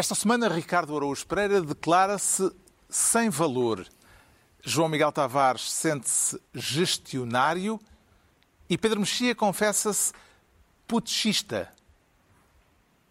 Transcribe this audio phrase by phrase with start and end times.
[0.00, 2.50] Esta semana, Ricardo Araújo Pereira declara-se
[2.88, 3.86] sem valor.
[4.62, 7.78] João Miguel Tavares sente-se gestionário
[8.66, 10.14] e Pedro Mexia confessa-se
[10.88, 11.70] putschista.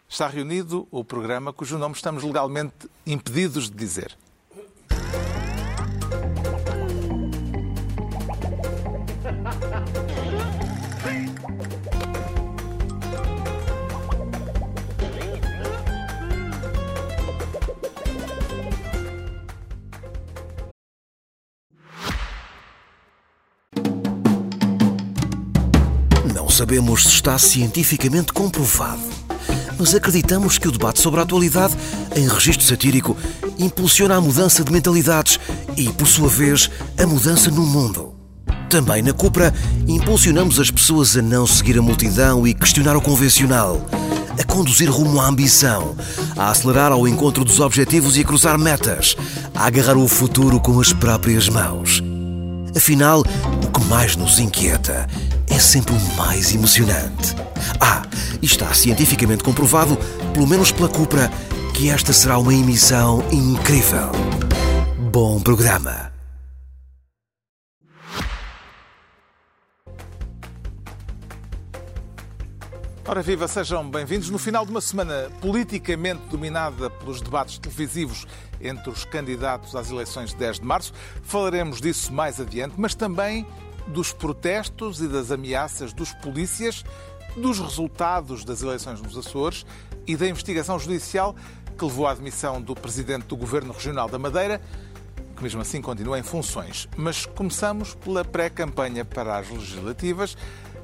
[0.09, 4.17] Está reunido o programa cujo nome estamos legalmente impedidos de dizer.
[26.59, 28.99] Sabemos se está cientificamente comprovado,
[29.77, 31.73] mas acreditamos que o debate sobre a atualidade,
[32.13, 33.15] em registro satírico,
[33.57, 35.39] impulsiona a mudança de mentalidades
[35.77, 36.69] e, por sua vez,
[37.01, 38.13] a mudança no mundo.
[38.69, 39.53] Também na Cupra,
[39.87, 43.79] impulsionamos as pessoas a não seguir a multidão e questionar o convencional,
[44.37, 45.95] a conduzir rumo à ambição,
[46.35, 49.15] a acelerar ao encontro dos objetivos e a cruzar metas,
[49.55, 52.03] a agarrar o futuro com as próprias mãos.
[52.75, 55.07] Afinal, o que mais nos inquieta
[55.59, 57.35] é sempre o mais emocionante.
[57.81, 58.03] Ah,
[58.41, 59.97] e está cientificamente comprovado,
[60.33, 61.29] pelo menos pela Cupra,
[61.75, 64.09] que esta será uma emissão incrível.
[65.11, 66.13] Bom programa.
[73.05, 74.29] Ora viva, sejam bem-vindos.
[74.29, 78.25] No final de uma semana politicamente dominada pelos debates televisivos
[78.61, 83.45] entre os candidatos às eleições de 10 de março, falaremos disso mais adiante, mas também
[83.87, 86.83] dos protestos e das ameaças dos polícias,
[87.35, 89.65] dos resultados das eleições nos Açores
[90.07, 91.35] e da investigação judicial
[91.77, 94.61] que levou à admissão do presidente do Governo Regional da Madeira,
[95.35, 96.89] que mesmo assim continua em funções.
[96.97, 100.35] Mas começamos pela pré-campanha para as legislativas,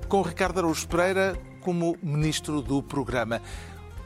[0.07, 3.41] com Ricardo Araújo Pereira como ministro do programa.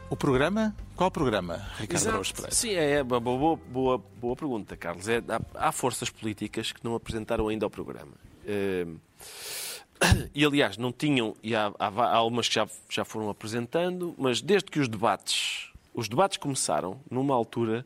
[0.09, 0.75] O programa?
[0.95, 2.07] Qual programa, Ricardo.
[2.07, 2.55] Araújo Pereira?
[2.55, 5.07] Sim, é uma boa, boa, boa pergunta, Carlos.
[5.07, 8.13] É, há, há forças políticas que não apresentaram ainda o programa.
[8.49, 8.87] Eh,
[10.33, 14.41] E, aliás, não tinham, e há, há, há algumas que já, já foram apresentando, mas
[14.41, 17.85] desde que os debates, os debates começaram numa altura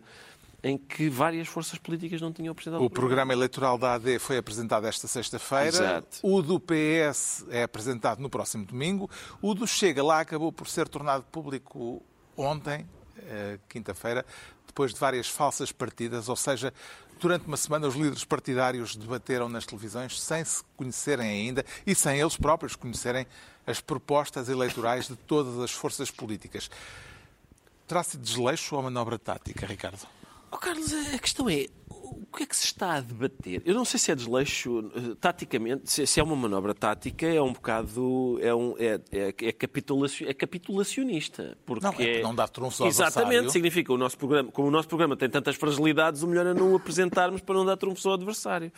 [0.64, 4.86] em que várias forças políticas não tinham apresentado O programa eleitoral da AD foi apresentado
[4.86, 6.04] esta sexta-feira.
[6.22, 9.10] O do PS é apresentado no próximo domingo.
[9.42, 12.02] O do Chega lá acabou por ser tornado público
[12.38, 12.88] ontem,
[13.28, 14.26] eh, quinta-feira,
[14.66, 16.74] depois de várias falsas partidas, ou seja,
[17.20, 22.20] durante uma semana os líderes partidários debateram nas televisões sem se conhecerem ainda e sem
[22.20, 23.26] eles próprios conhecerem
[23.66, 26.70] as propostas eleitorais de todas as forças políticas.
[27.88, 30.08] Terá-se desleixo ou manobra tática, Ricardo?
[30.52, 31.68] Oh, Carlos, a questão é,
[32.22, 33.62] o que é que se está a debater?
[33.66, 37.54] Eu não sei se é desleixo, eh, taticamente, se é uma manobra tática, é um
[37.54, 41.58] bocado, é, um, é, é, é, capitulaci- é capitulacionista.
[41.66, 43.52] Porque Não, é não dar trunfos ao Exatamente, adversário.
[43.52, 46.72] significa, o nosso programa, como o nosso programa tem tantas fragilidades, o melhor é não
[46.72, 48.72] o apresentarmos para não dar trunfos ao adversário.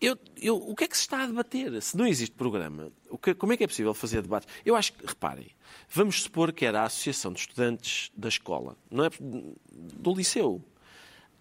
[0.00, 1.80] Eu, eu- o que é que se está a debater?
[1.80, 2.92] Se não existe programa,
[3.22, 4.46] que- como é que é possível fazer debate?
[4.64, 5.46] Eu acho que, reparem,
[5.88, 9.10] vamos supor que era a Associação de Estudantes da escola, não é?
[9.70, 10.62] Do liceu.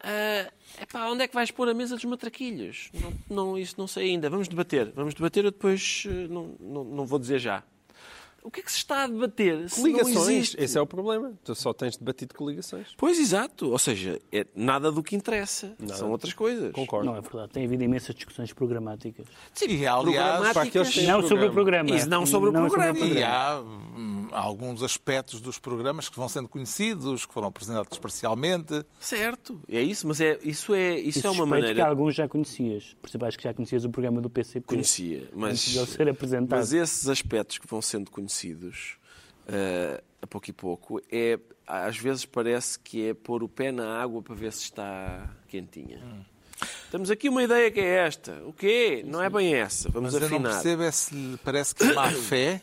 [0.04, 2.92] Ah, epá, onde é que vais pôr a mesa dos matraquilhos?
[2.94, 4.30] Não, não, isso não sei ainda.
[4.30, 4.92] Vamos debater.
[4.94, 7.64] Vamos debater, eu depois eh, não, não, não vou dizer já.
[8.44, 9.70] O que é que se está a debater?
[9.70, 11.34] Se não Coligações, esse é o problema.
[11.46, 12.90] Tu só tens debatido coligações.
[12.98, 13.72] Pois, exato.
[13.72, 15.74] Ou seja, é nada do que interessa.
[15.96, 16.74] São outras coisas.
[16.74, 17.06] Concordo.
[17.06, 17.54] Não, é verdade.
[17.54, 19.26] Tem havido imensas discussões programáticas.
[19.66, 20.96] E, aliás, Programáticas.
[21.04, 21.54] Não sobre o programa.
[21.54, 21.96] programa.
[21.96, 23.00] Isso não sobre o programa.
[23.00, 28.84] E há hum, alguns aspectos dos programas que vão sendo conhecidos, que foram apresentados parcialmente.
[29.00, 29.62] Certo.
[29.70, 31.76] É isso, mas é, isso, é, isso E é uma maneira...
[31.76, 32.96] que alguns já conhecias.
[33.02, 34.68] Por exemplo, acho que já conhecias o programa do PCP.
[34.68, 36.60] Conhecia, mas, Antes de ele ser apresentado.
[36.60, 38.33] mas esses aspectos que vão sendo conhecidos
[39.48, 44.02] eh, a pouco e pouco, é, às vezes parece que é pôr o pé na
[44.02, 46.02] água para ver se está quentinha.
[46.92, 48.42] Temos aqui uma ideia que é esta.
[48.46, 49.04] O quê?
[49.06, 49.90] Não é bem essa.
[49.90, 50.52] Vamos Mas eu não afinar.
[50.54, 52.62] percebo é se lhe parece que é má fé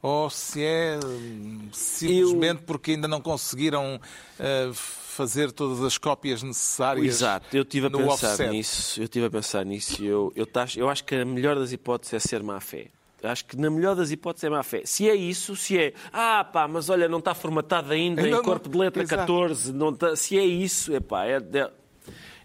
[0.00, 3.96] ou se é hum, simplesmente porque ainda não conseguiram
[4.38, 7.06] uh, fazer todas as cópias necessárias.
[7.06, 8.50] Exato, eu estive a pensar offset.
[8.50, 9.00] nisso.
[9.00, 10.04] Eu estive a pensar nisso.
[10.04, 12.88] Eu, eu, tacho- eu acho que a melhor das hipóteses é ser má fé.
[13.24, 14.82] Acho que na melhor das hipóteses é má fé.
[14.84, 18.32] Se é isso, se é, ah pá, mas olha, não está formatado ainda Ainda em
[18.38, 19.20] não- corpo de letra Exato.
[19.20, 21.70] 14, não está- se é isso, epá, é, é,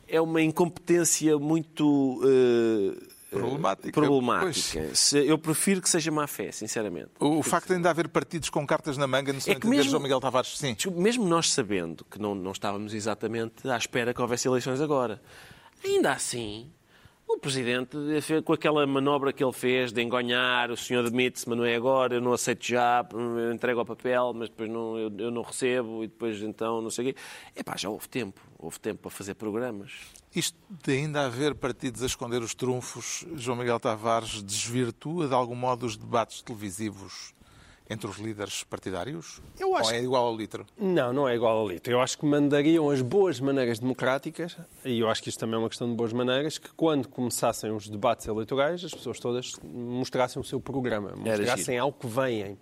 [0.07, 3.91] é uma incompetência muito eh, Problemática.
[3.91, 4.95] problemática.
[4.95, 7.09] Se- eu prefiro que seja má fé, sinceramente.
[7.19, 10.01] O facto de ainda haver partidos com cartas na manga no É que mesmo- João
[10.01, 10.75] Miguel Tavares, sim.
[10.95, 15.21] Mesmo nós sabendo que não, não estávamos exatamente à espera que houvesse eleições agora,
[15.85, 16.71] ainda assim,
[17.35, 17.95] o Presidente,
[18.43, 22.15] com aquela manobra que ele fez de engonhar, o senhor demite-se, mas não é agora,
[22.15, 26.03] eu não aceito já, eu entrego ao papel, mas depois não, eu, eu não recebo,
[26.03, 27.19] e depois então não sei o quê.
[27.55, 29.91] Epá, já houve tempo, houve tempo para fazer programas.
[30.35, 35.55] Isto de ainda haver partidos a esconder os trunfos, João Miguel Tavares desvirtua de algum
[35.55, 37.33] modo os debates televisivos
[37.89, 39.41] entre os líderes partidários?
[39.59, 40.65] Eu acho Ou é igual ao litro?
[40.77, 41.91] Não, não é igual ao litro.
[41.91, 44.55] Eu acho que mandariam as boas maneiras democráticas,
[44.85, 47.71] e eu acho que isto também é uma questão de boas maneiras, que quando começassem
[47.71, 52.57] os debates eleitorais, as pessoas todas mostrassem o seu programa, mostrassem algo que vêm.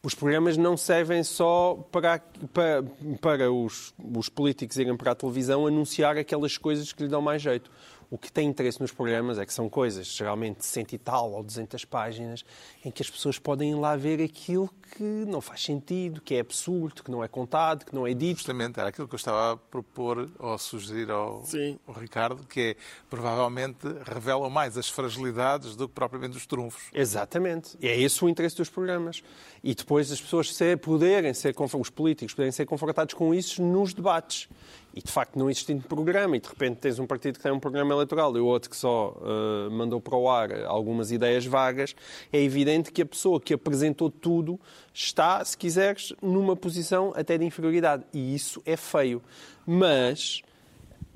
[0.00, 2.22] Os programas não servem só para,
[2.52, 2.84] para,
[3.20, 7.42] para os, os políticos irem para a televisão anunciar aquelas coisas que lhe dão mais
[7.42, 7.68] jeito.
[8.10, 11.32] O que tem interesse nos programas é que são coisas, geralmente de cento e tal
[11.32, 12.44] ou 200 páginas,
[12.82, 16.40] em que as pessoas podem ir lá ver aquilo que não faz sentido, que é
[16.40, 18.38] absurdo, que não é contado, que não é dito.
[18.38, 21.44] Justamente, era aquilo que eu estava a propor ou a sugerir ao,
[21.86, 22.76] ao Ricardo, que é,
[23.10, 26.84] provavelmente, revelam mais as fragilidades do que propriamente os trunfos.
[26.94, 27.76] Exatamente.
[27.78, 29.22] E é esse o interesse dos programas.
[29.62, 33.92] E depois as pessoas ser, poderem ser, os políticos poderem ser confrontados com isso nos
[33.92, 34.48] debates
[34.94, 37.60] e de facto não existindo programa, e de repente tens um partido que tem um
[37.60, 41.94] programa eleitoral e outro que só uh, mandou para o ar algumas ideias vagas,
[42.32, 44.58] é evidente que a pessoa que apresentou tudo
[44.92, 48.04] está, se quiseres, numa posição até de inferioridade.
[48.12, 49.22] E isso é feio.
[49.64, 50.42] Mas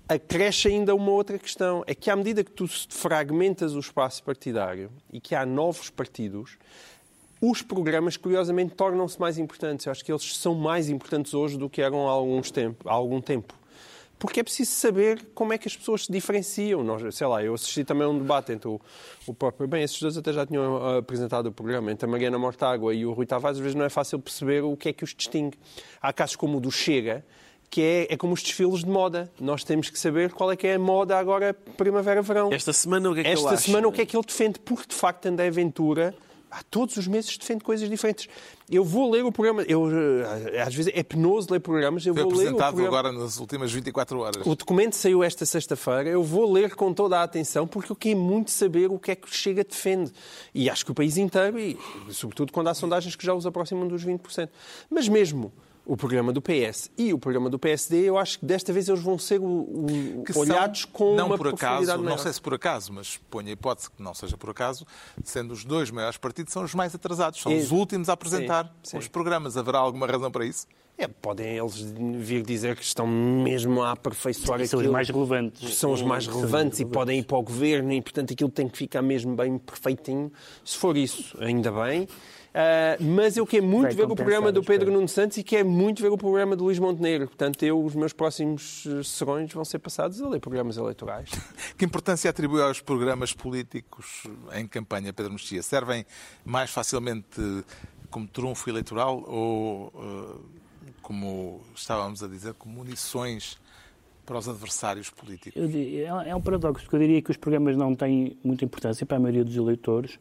[0.09, 1.83] acresce ainda uma outra questão.
[1.87, 6.56] É que à medida que tu fragmentas o espaço partidário e que há novos partidos,
[7.43, 9.85] os programas, curiosamente, tornam-se mais importantes.
[9.85, 12.93] Eu acho que eles são mais importantes hoje do que eram há, alguns tempo, há
[12.93, 13.55] algum tempo
[14.23, 16.85] porque é preciso saber como é que as pessoas se diferenciam.
[16.85, 18.81] Nós, sei lá, eu assisti também a um debate entre o,
[19.27, 19.67] o próprio...
[19.67, 23.05] Bem, esses dois até já tinham uh, apresentado o programa, entre a Mariana Mortágua e
[23.05, 25.59] o Rui Tavares, às vezes não é fácil perceber o que é que os distingue.
[26.00, 27.25] Há casos como o do Chega,
[27.69, 29.29] que é, é como os desfiles de moda.
[29.41, 32.53] Nós temos que saber qual é que é a moda agora primavera-verão.
[32.53, 33.88] Esta semana o que é que Esta ele semana acha?
[33.88, 34.61] o que é que ele defende?
[34.61, 36.15] Porque, de facto, André Ventura
[36.69, 38.28] todos os meses defende coisas diferentes.
[38.70, 39.88] Eu vou ler o programa, eu,
[40.52, 42.87] eh, às vezes é penoso ler programas, eu Foi vou ler o programa.
[42.87, 44.46] agora nas últimas 24 horas.
[44.46, 48.19] O documento saiu esta sexta-feira, eu vou ler com toda a atenção porque eu quero
[48.19, 50.12] muito saber o que é que Chega defende.
[50.54, 51.78] E acho que o país inteiro, e
[52.10, 54.49] sobretudo quando há sondagens que já os aproximam dos 20%.
[54.90, 55.52] Mas mesmo
[55.84, 59.00] o programa do PS e o programa do PSD, eu acho que desta vez eles
[59.02, 62.19] vão ser o, o, que olhados são, com não uma por acaso, profundidade não maior.
[62.19, 64.87] sei se por acaso, mas ponho a hipótese que não seja por acaso,
[65.25, 67.56] sendo os dois maiores partidos, são os mais atrasados, são É.
[67.56, 68.99] os últimos a apresentar Sim, sim.
[68.99, 69.56] os programas.
[69.56, 70.67] Haverá alguma razão para isso?
[70.96, 71.75] É, podem eles
[72.19, 74.93] vir dizer que estão mesmo a aperfeiçoar São os aquilo.
[74.93, 75.75] mais relevantes.
[75.76, 78.76] São os mais relevantes e podem ir para o governo e, portanto, aquilo tem que
[78.78, 80.31] ficar mesmo bem perfeitinho.
[80.64, 82.06] Se for isso, ainda bem.
[82.54, 84.62] Ah, mas eu quero muito Vai ver o programa do.
[84.62, 87.26] Pedro Nuno Santos e quero muito ver o programa do Luís Montenegro.
[87.26, 91.31] Portanto, eu, os meus próximos eh, serões vão ser passados a ler programas eleitorais.
[91.76, 95.62] Que importância atribui aos programas políticos em campanha, Pedro Mexia?
[95.62, 96.04] Servem
[96.44, 97.40] mais facilmente
[98.10, 103.58] como trunfo eleitoral ou, eh, como estávamos a dizer, como munições
[104.25, 105.60] para os adversários políticos?
[105.60, 109.16] É é um paradoxo, porque eu diria que os programas não têm muita importância para
[109.16, 110.19] a maioria dos eleitores,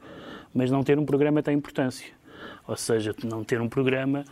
[0.53, 2.20] mas não ter um programa tem importância.
[2.67, 4.23] Ou seja, não ter um programa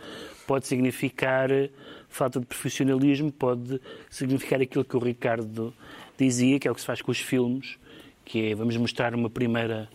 [0.46, 1.70] pode significar eh,
[2.08, 5.72] falta de profissionalismo, pode significar aquilo que o Ricardo
[6.18, 7.78] dizia, que é o que se faz com os filmes,
[8.24, 9.88] que é vamos mostrar uma primeira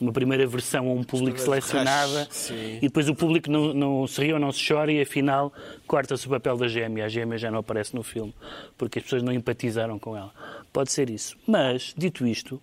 [0.00, 4.32] uma primeira versão a um público selecionada e depois o público não, não se ri
[4.32, 5.52] ou não se chora e afinal
[5.86, 7.04] corta-se o papel da gêmea.
[7.04, 8.34] A gêmea já não aparece no filme
[8.76, 10.32] porque as pessoas não empatizaram com ela.
[10.72, 11.36] Pode ser isso.
[11.46, 12.60] Mas, dito isto,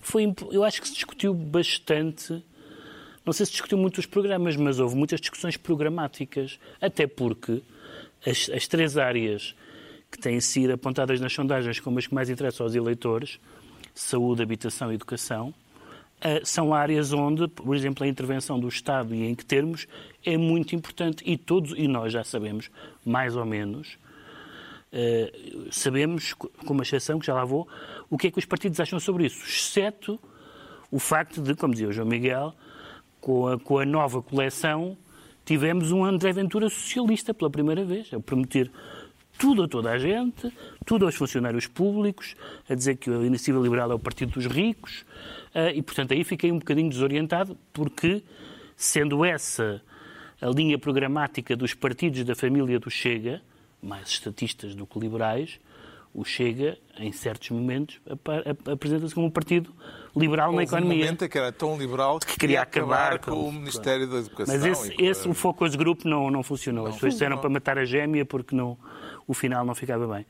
[0.00, 2.42] foi, eu acho que se discutiu bastante.
[3.28, 6.58] Não sei se discutiu muito os programas, mas houve muitas discussões programáticas.
[6.80, 7.62] Até porque
[8.26, 9.54] as, as três áreas
[10.10, 13.38] que têm sido apontadas nas sondagens como as que mais interessam aos eleitores
[13.94, 15.52] saúde, habitação e educação
[16.22, 19.86] eh, são áreas onde, por exemplo, a intervenção do Estado e em que termos
[20.24, 22.70] é muito importante e todos e nós já sabemos
[23.04, 23.98] mais ou menos
[24.90, 25.30] eh,
[25.70, 27.68] sabemos, com uma exceção que já lá vou,
[28.08, 30.18] o que é que os partidos acham sobre isso, exceto
[30.90, 32.54] o facto de, como dizia o João Miguel,
[33.20, 34.96] com a, com a nova coleção
[35.44, 38.70] tivemos um André Ventura socialista pela primeira vez, a prometer
[39.38, 40.52] tudo a toda a gente,
[40.84, 42.34] tudo aos funcionários públicos,
[42.68, 45.06] a dizer que a Iniciativa Liberal é o partido dos ricos,
[45.54, 48.22] eh, e portanto aí fiquei um bocadinho desorientado, porque
[48.76, 49.80] sendo essa
[50.40, 53.40] a linha programática dos partidos da família do Chega,
[53.82, 55.58] mais estatistas do que liberais,
[56.14, 58.00] o Chega, em certos momentos,
[58.70, 59.72] apresenta-se como um partido
[60.16, 61.04] liberal na Houve um economia.
[61.04, 64.54] momento em que era tão liberal que, queria acabar com, com- o Ministério da Educação.
[64.54, 66.86] Mas esse, e esse o Focus Group não, não funcionou.
[66.86, 68.76] As pessoas disseram para matar a gêmea porque não,
[69.26, 70.26] o final não ficava bem.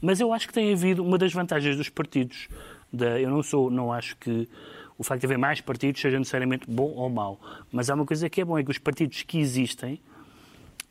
[0.00, 2.48] Mas eu acho que tem havido uma das vantagens dos partidos
[2.92, 3.20] da.
[3.20, 4.48] Eu não sou, não acho que
[4.96, 7.38] o facto de haver mais partidos seja necessariamente bom ou mau.
[7.70, 10.00] Mas há uma coisa que é bom, é que os partidos que existem,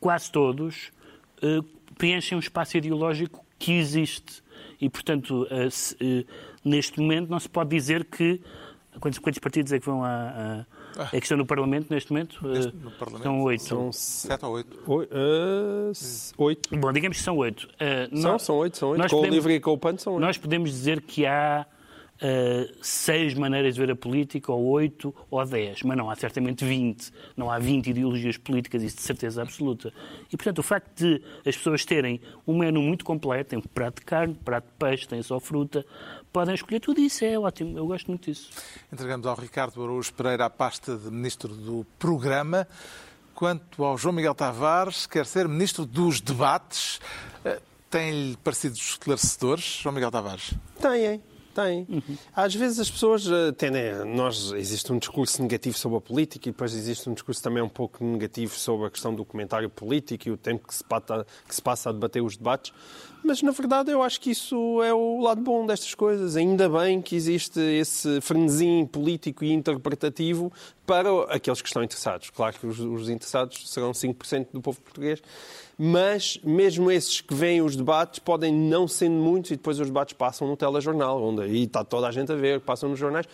[0.00, 0.90] quase todos,
[1.42, 1.60] eh,
[1.98, 4.42] preenchem um espaço ideológico que existe.
[4.80, 6.24] E, portanto, eh, se, eh,
[6.64, 8.40] neste momento não se pode dizer que.
[9.00, 10.64] Quantos, quantos partidos é que vão a,
[10.96, 12.44] a, é que estão no Parlamento neste momento?
[12.48, 13.22] Neste- Eh, no Parlamento?
[13.24, 13.62] São oito.
[13.62, 14.76] São Sete ou oito?
[15.12, 15.92] ah,
[16.38, 16.76] oito.
[16.76, 17.68] Bom, digamos que são oito.
[17.78, 18.98] Eh, São, nós- são oito, são oito.
[19.00, 20.22] nós Com o podemos- livre e com o PAN são oito.
[20.22, 21.64] Nós podemos dizer que há
[22.20, 26.64] eh, seis maneiras de ver a política, ou oito, ou dez, mas não há certamente
[26.64, 27.12] 20.
[27.36, 29.92] Não há 20 ideologias políticas, isso de certeza absoluta.
[30.32, 34.00] E, portanto, o facto de as pessoas terem um menu muito completo, tem um prato
[34.00, 35.84] de carne, prato de peixe, tem só fruta,
[36.32, 38.50] podem escolher tudo isso, é ótimo, eu gosto muito disso.
[38.92, 42.66] Entregamos ao Ricardo Araújo Pereira a pasta de Ministro do Programa.
[43.34, 47.00] Quanto ao João Miguel Tavares, quer ser Ministro dos Debates.
[47.44, 50.52] Eh, Tem-lhe parecido esclarecedores, João Miguel Tavares?
[50.80, 51.22] Têm,
[51.62, 51.86] têm.
[52.34, 53.90] Às vezes as pessoas eh, tendem.
[53.90, 57.62] a- Nós, existe um discurso negativo sobre a política e depois existe um discurso também
[57.62, 61.26] um pouco negativo sobre a questão do comentário político e o tempo que se, pata-
[61.46, 62.72] que se passa a debater os debates.
[63.24, 66.36] Mas, na verdade, eu acho que isso é o lado bom destas coisas.
[66.36, 70.50] Ainda bem que existe esse frenesim político e interpretativo
[70.86, 72.30] para aqueles que estão interessados.
[72.30, 75.20] Claro que os, os interessados serão 5% do povo português,
[75.76, 80.14] mas mesmo esses que veem os debates podem não sendo muitos e depois os debates
[80.14, 83.26] passam no telejornal, onde aí está toda a gente a ver, passam nos jornais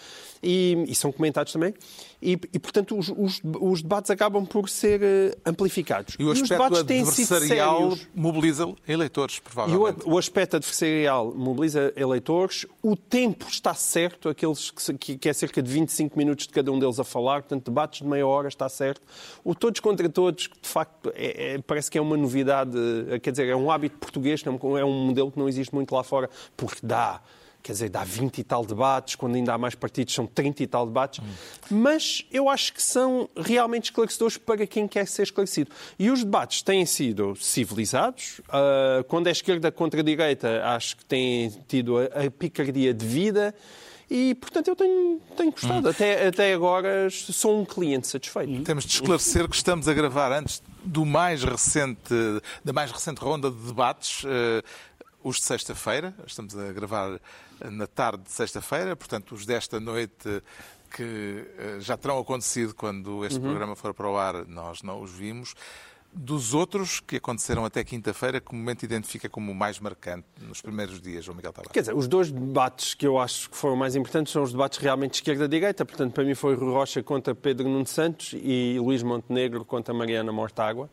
[0.43, 1.73] e, e são comentados também.
[2.21, 6.17] E, e, portanto, os, os- os debates acabam por ser eh, amplificados.
[6.19, 10.09] E o os aspecto debates têm sido adversarial mobiliza eleitores, E provavelmente.
[10.09, 15.33] o, o aspecto adversarial mobiliza eleitores, o tempo está certo, aqueles que, que, que é
[15.33, 18.49] cerca de 25 minutos de cada um deles a falar, portanto, debates de meia hora
[18.49, 19.03] está certo.
[19.43, 22.77] O todos contra todos, que de facto é- é- parece que é uma novidade,
[23.11, 26.03] eh, quer dizer, é um hábito português, é um modelo que não existe muito lá
[26.03, 27.21] fora, porque dá.
[27.65, 30.67] Quer dizer, dá 20 e tal debates, quando ainda há mais partidos são 30 e
[30.67, 31.25] tal debates.
[31.71, 35.71] Mas eu acho que são realmente esclarecedores para quem quer ser esclarecido.
[35.99, 38.43] E os debates têm sido civilizados.
[38.51, 43.07] Ah, quando é esquerda contra a direita, acho que têm tido a, a picardia de
[43.07, 43.55] vida.
[44.11, 45.89] E, portanto, eu tenho, tenho gostado.
[45.89, 48.63] Até, até agora sou um cliente satisfeito.
[48.63, 52.15] Temos de esclarecer que estamos a gravar antes do mais recente,
[52.63, 54.63] da mais recente ronda de debates, eh,
[55.25, 56.15] os de sexta-feira.
[56.27, 57.19] Estamos a gravar
[57.61, 60.43] na tarde de sexta-feira, portanto, os desta noite
[60.95, 65.11] que eh, já terão acontecido quando este programa for para o ar, nós não os
[65.11, 65.55] vimos.
[66.13, 70.61] Dos outros que aconteceram até quinta-feira, que o momento identifica como o mais marcante nos
[70.61, 71.73] primeiros dias, João Miguel Tavares?
[71.73, 74.79] Quer dizer, os dois debates que eu acho que foram mais importantes são os debates
[74.79, 75.85] realmente de esquerda-direita.
[75.85, 80.31] Portanto, para mim foi Rui Rocha contra Pedro Nuno Santos e Luís Montenegro contra Mariana
[80.31, 80.89] Mortágua.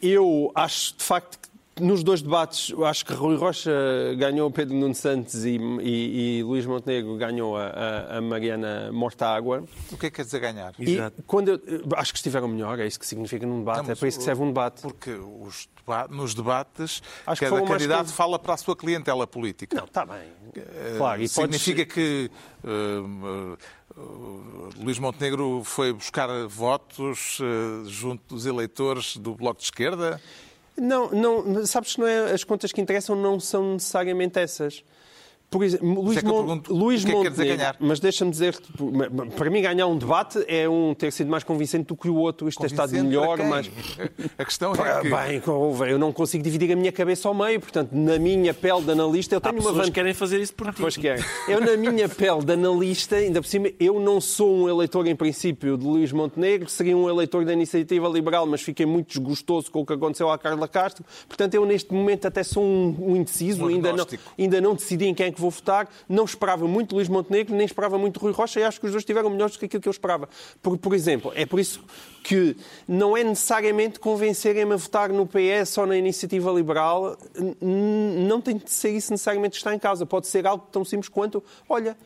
[0.00, 1.49] Eu acho, de facto, que
[1.80, 3.70] nos dois debates, acho que Rui Rocha
[4.18, 9.64] ganhou Pedro Nuno Santos e, e- e Luís Montenegro ganhou a, a- Mariana Mortágua.
[9.90, 10.72] O que é que quer dizer ganhar?
[10.78, 11.16] Exato.
[11.20, 11.60] E quando eu,
[11.96, 14.24] acho que estiveram melhor, é isso que significa num debate, Não, é para isso que
[14.24, 14.82] serve um debate.
[14.82, 19.26] Porque os deba- nos debates, Acho que cada mais candidato fala para a sua clientela
[19.26, 19.76] política.
[19.76, 20.20] Não, está bem.
[20.56, 22.30] Eh, Claro, e Significa que
[22.64, 23.56] eh, eh,
[23.96, 27.38] eh, Luís Montenegro foi buscar votos
[27.86, 30.20] junto dos eleitores do Bloco de Esquerda?
[30.76, 34.84] Não, não, sabes que não é, as contas que interessam não são necessariamente essas.
[35.50, 37.42] Por exemplo, Luís, é que eu Mon- pergunto, Luís o que é que quer dizer
[37.42, 37.76] Montenegro- ganhar?
[37.80, 38.92] Mas deixa-me dizer que tipo,
[39.36, 42.48] para mim ganhar um debate é um ter sido mais convincente do que o outro,
[42.48, 43.68] isto ter estado melhor, mas
[44.38, 45.10] A questão é que...
[45.10, 45.42] bem,
[45.90, 49.34] eu não consigo dividir a minha cabeça ao meio, portanto, na minha pele de analista
[49.34, 49.92] eu Há tenho uma pessoas vantagem.
[49.92, 50.80] que querem fazer isso por ti.
[50.80, 51.24] Pois querem.
[51.48, 55.16] Eu, na minha pele de analista, ainda por cima, eu não sou um eleitor, em
[55.16, 59.80] princípio, de Luís Montenegro, seria um eleitor da Iniciativa Liberal, mas fiquei muito desgostoso com
[59.80, 61.04] o que aconteceu à Carla Castro.
[61.26, 64.06] Portanto, eu, neste momento, até sou um, um indeciso, Um ainda, não,
[64.38, 65.88] ainda não decidi em quem é que vou votar.
[66.08, 69.02] Não esperava muito Luís Montenegro, nem esperava muito Rui Rocha, e acho que os dois
[69.02, 70.28] estiveram melhores do que aquilo que eu esperava.
[70.62, 71.82] Por, por exemplo, é por isso
[72.22, 72.56] que
[72.86, 77.16] não é necessariamente convencerem-me a votar no PS ou na Iniciativa Liberal,
[77.60, 80.04] não tem de ser isso necessariamente que está em causa.
[80.04, 81.96] Pode ser algo tão simples quanto, olha,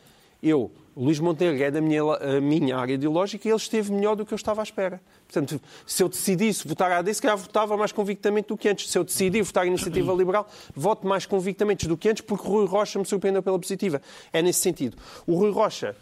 [0.41, 2.01] eu, Luís Montenegro é da minha,
[2.41, 5.01] minha área ideológica e ele esteve melhor do que eu estava à espera.
[5.39, 8.89] Portanto, se eu decidisse votar a AD, se calhar votava mais convictamente do que antes.
[8.89, 12.65] Se eu decidir votar a Iniciativa Liberal, voto mais convictamente do que antes, porque Rui
[12.65, 14.01] Rocha me surpreendeu pela positiva.
[14.31, 14.97] É nesse sentido.
[15.27, 15.95] O Rui Rocha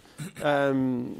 [0.75, 1.13] hum,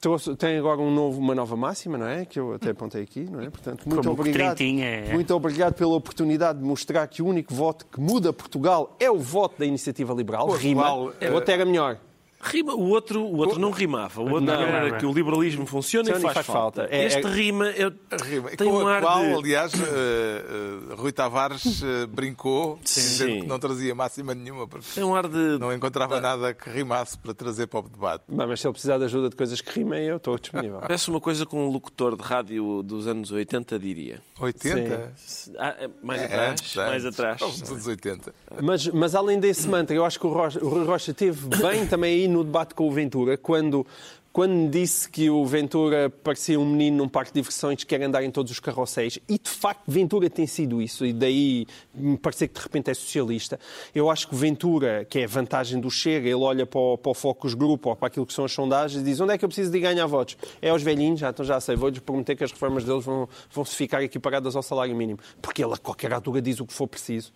[0.00, 2.24] trouxe- tem agora um novo- uma nova máxima, não é?
[2.24, 3.48] Que eu até apontei aqui, não é?
[3.50, 4.60] Portanto, muito Como obrigado.
[4.62, 5.12] é.
[5.12, 9.18] Muito obrigado pela oportunidade de mostrar que o único voto que muda Portugal é o
[9.18, 10.48] voto da Iniciativa Liberal.
[10.48, 10.82] O Rima.
[10.82, 11.98] atual, O outro era melhor.
[12.44, 14.20] Rima, o outro, o outro não rimava.
[14.20, 14.52] O outro Não.
[14.60, 16.86] era que o liberalismo funciona e Funciona faz, falta.
[16.90, 17.90] É- Este é- rima, eu,
[18.22, 18.50] Rima.
[18.50, 19.32] tem com um a ar qual, de...
[19.34, 23.40] aliás, eh, eh, Rui Tavares eh, brincou, dizendo Sim.
[23.40, 25.58] que não trazia máxima nenhuma, porque Tem um ar de...
[25.58, 28.24] não encontrava nada que rimasse para trazer para o debate.
[28.28, 30.80] Bem, mas se ele precisar de ajuda de coisas que rimem, eu estou disponível.
[30.84, 34.20] Parece uma coisa que um locutor de rádio dos anos 80 diria.
[34.38, 35.12] 80?
[35.58, 37.42] Ah, é, mais É, atrás, antes, mais atrás.
[37.42, 38.34] Anos 80.
[38.62, 41.86] Mas, mas além desse mantra, eu acho que o, Rocha, o Rui Rocha teve bem
[41.86, 43.86] também aí no debate com o Ventura, quando,
[44.32, 48.24] quando disse que o Ventura parecia um menino num parque de diversões que quer andar
[48.24, 49.18] em todos os carrosséis.
[49.28, 52.94] E de facto, Ventura tem sido isso, e daí me parecer que de repente é
[52.94, 53.58] socialista.
[53.94, 57.10] Eu acho que Ventura, que é a vantagem do Chega, ele olha para o, para
[57.10, 59.44] o Focus Group ou para aquilo que são as sondagens e diz onde é que
[59.44, 60.36] eu preciso de ganhar votos?
[60.60, 63.64] É aos velhinhos, já, então já sei, vou-lhes prometer que as reformas deles vão, vão
[63.64, 65.20] se ficar equiparadas ao salário mínimo.
[65.40, 67.32] Porque ele a qualquer altura diz o que for preciso.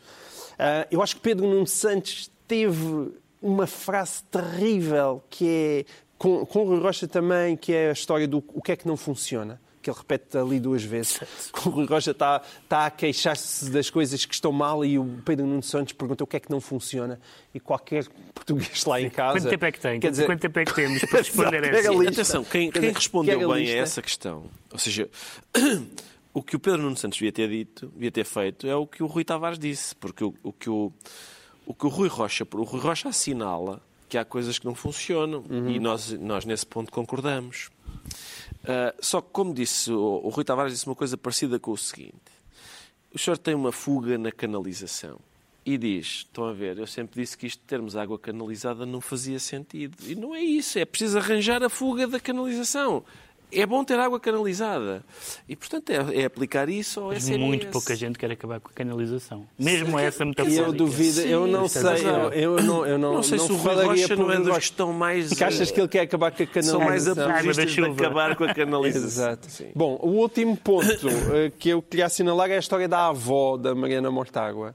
[0.58, 5.84] Ah, eu acho que Pedro Nuno Santos teve uma frase terrível que é,
[6.18, 8.86] com, com o Rui Rocha também, que é a história do o que é que
[8.86, 9.60] não funciona.
[9.80, 11.20] Que ele repete ali duas vezes.
[11.64, 15.46] O Rui Rocha está, está a queixar-se das coisas que estão mal e o Pedro
[15.46, 17.20] Nuno Santos pergunta o que é que não funciona.
[17.54, 18.04] E qualquer
[18.34, 19.38] português lá em casa.
[19.38, 20.00] Quanto tempo é que tem?
[20.00, 21.76] Quer dizer, Quanto tempo é que temos para responder a essa?
[21.76, 22.08] pega ali.
[22.08, 25.08] Atenção, quem, quem dizer, respondeu que é bem a essa questão, ou seja,
[26.34, 29.02] o que o Pedro Nuno Santos devia ter dito, devia ter feito, é o que
[29.02, 30.92] o Rui Tavares disse, porque o, o que o,
[31.68, 35.44] o que o Rui Rocha, o Rui Rocha assinala que há coisas que não funcionam
[35.50, 35.68] Uhum.
[35.68, 37.68] e nós, nós nesse ponto concordamos.
[38.64, 41.76] Ah, só que, como disse, o, o Rui Tavares disse uma coisa parecida com o
[41.76, 42.14] seguinte:
[43.12, 45.18] o senhor tem uma fuga na canalização.
[45.66, 49.02] E diz, estão a ver, eu sempre disse que isto de termos água canalizada não
[49.02, 49.98] fazia sentido.
[50.06, 53.04] E não é isso, é preciso arranjar a fuga da canalização.
[53.50, 55.02] É bom ter água canalizada.
[55.48, 57.38] E, portanto, é, é aplicar isso ao SMS.
[57.38, 59.46] muito pouca gente quer acabar com a canalização.
[59.58, 60.60] Mesmo essa E metafórica.
[60.60, 63.56] eu duvido, eu não Sim, sei, eu, eu não, eu não, Não sei se o
[63.56, 65.32] Rui Rocha não é dos que estão mais...
[65.32, 66.80] Que achas que ele quer acabar com a canalização?
[66.80, 69.06] São mais apologistas de acabar com a canalização.
[69.08, 69.50] Exato.
[69.50, 69.70] Sim.
[69.74, 73.74] Bom, o último ponto eh, que eu queria assinalar é a história da avó da
[73.74, 74.74] Mariana Mortágua.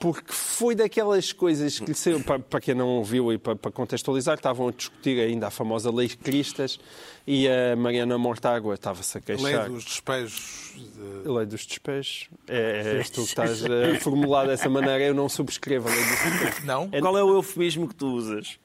[0.00, 3.70] Porque foi daquelas coisas que lhe saiu, para, para quem não ouviu e para, para
[3.70, 6.80] contextualizar, estavam a discutir ainda a famosa Lei Cristas
[7.26, 9.68] e a Mariana Mortágua estava-se a Lei queixar.
[9.68, 10.72] dos despejos.
[10.74, 12.28] de- A Lei dos despejos.
[12.48, 16.10] É, és tu que estás a formular dessa maneira, eu não subscrevo a Lei dos
[16.32, 16.64] despejos.
[16.64, 16.88] Não?
[16.90, 18.58] Qual é o eufemismo que tu usas?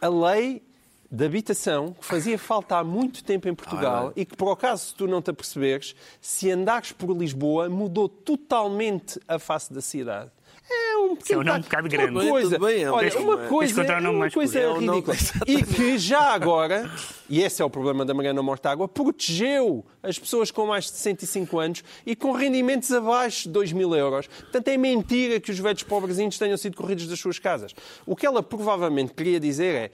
[0.00, 0.62] a lei
[1.10, 4.94] de habitação que fazia falta há muito tempo em Portugal e que, por acaso, se
[4.94, 10.30] tu não te aperceberes, se andares por Lisboa, mudou totalmente a face da cidade.
[10.70, 12.10] É um é um nome um bocado grande.
[12.12, 14.60] Uma coisa, Tudo bem, é um- olha, uma coisa, um nome uma coisa.
[14.60, 15.16] É ridícula.
[15.46, 16.90] E que já agora,
[17.28, 21.58] e esse é o problema da Mariana Mortágua, protegeu as pessoas com mais de 65
[21.58, 24.26] anos e com rendimentos abaixo de 2 mil euros.
[24.26, 27.74] Portanto, é mentira que os velhos pobrezinhos tenham sido corridos das suas casas.
[28.04, 29.90] O que ela provavelmente queria dizer é,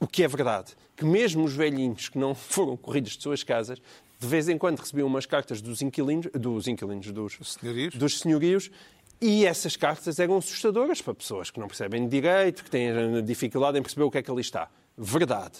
[0.00, 3.78] o que é verdade, que mesmo os velhinhos que não foram corridos de suas casas,
[4.18, 7.94] de vez em quando recebiam umas cartas dos inquilinos, dos inquilinos, dos Senhorios?
[7.94, 8.70] dos senhorios,
[9.20, 13.82] e essas cartas eram assustadoras para pessoas que não percebem direito, que têm dificuldade em
[13.82, 14.68] perceber o que é que ali está.
[14.96, 15.58] Verdade.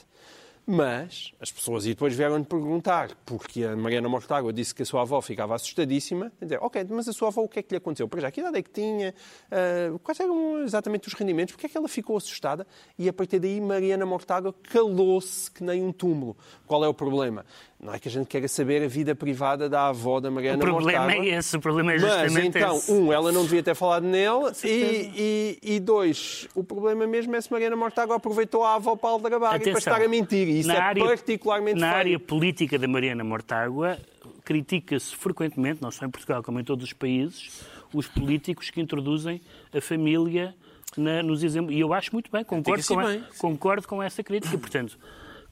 [0.66, 5.02] Mas as pessoas e depois vieram-lhe perguntar, porque a Mariana Mortágua disse que a sua
[5.02, 7.78] avó ficava assustadíssima, a dizer, ok, mas a sua avó o que é que lhe
[7.78, 8.06] aconteceu?
[8.06, 9.14] Para já, que idade é que tinha?
[9.50, 11.54] Ah, quais eram exatamente os rendimentos?
[11.54, 12.66] Porque é que ela ficou assustada?
[12.96, 16.36] E a partir daí Mariana Mortágua calou-se que nem um túmulo.
[16.66, 17.44] Qual é o problema?
[17.82, 20.58] Não é que a gente queira saber a vida privada da avó da O Mariana
[20.58, 21.24] problema Mortágua.
[21.24, 22.92] é esse, o problema é Mas justamente então, esse.
[22.92, 27.40] um, ela não devia ter falado nele e, e, e dois, o problema mesmo é
[27.40, 30.46] se Mariana Mortágua aproveitou a avó para aldrabar e para estar a mentir.
[30.46, 31.98] E isso na é área- particularmente Na feio.
[31.98, 33.98] área política da Mariana Mortágua,
[34.44, 37.62] critica-se frequentemente, não só em Portugal como em todos os países,
[37.94, 39.40] os políticos que introduzem
[39.74, 40.54] a família
[40.98, 41.74] na- nos exemplos.
[41.74, 43.38] E eu acho muito bem, concordo, com, a- bem, sim.
[43.38, 44.58] concordo com essa crítica.
[44.58, 44.98] Portanto,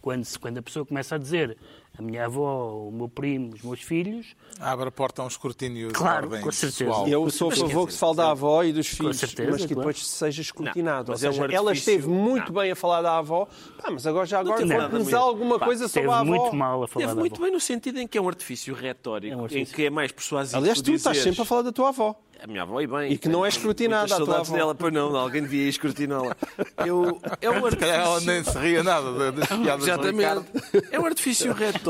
[0.02, 1.56] quando, quando a pessoa começa a dizer
[1.98, 5.90] a minha avó, o meu primo, os meus filhos, Abre a porta a um escrutínio
[5.92, 6.84] Claro, de ordem com certeza.
[6.84, 7.08] pessoal.
[7.08, 9.74] Eu sou a favor que se fale da avó e dos filhos, certeza, mas que
[9.74, 9.80] claro.
[9.88, 11.08] depois seja escrutinado.
[11.08, 12.60] Não, Ou mas é um seja, ela artifício- esteve muito Não.
[12.62, 13.46] bem a falar da avó,
[13.82, 16.24] pá, mas agora já agora vamos alguma Pá, coisa sobre a avó.
[16.24, 17.44] muito mal a falar Teve da muito avó.
[17.44, 19.74] bem no sentido em que é um artifício retórico, É um em artifício.
[19.74, 22.14] que é mais persuasivo Aliás, tu estás dizeres, sempre a falar da tua avó.
[22.40, 23.12] A minha avó, e bem.
[23.12, 24.54] E que não é escrutinada a tua avó.
[24.54, 26.36] dela, pois não, alguém devia ir escrutiná-la.
[26.86, 28.32] Eu, é um calhar ela artifício...
[28.32, 29.82] nem se ria nada das piadas.
[29.88, 30.44] Exatamente.
[30.92, 31.87] É um artifício retórico.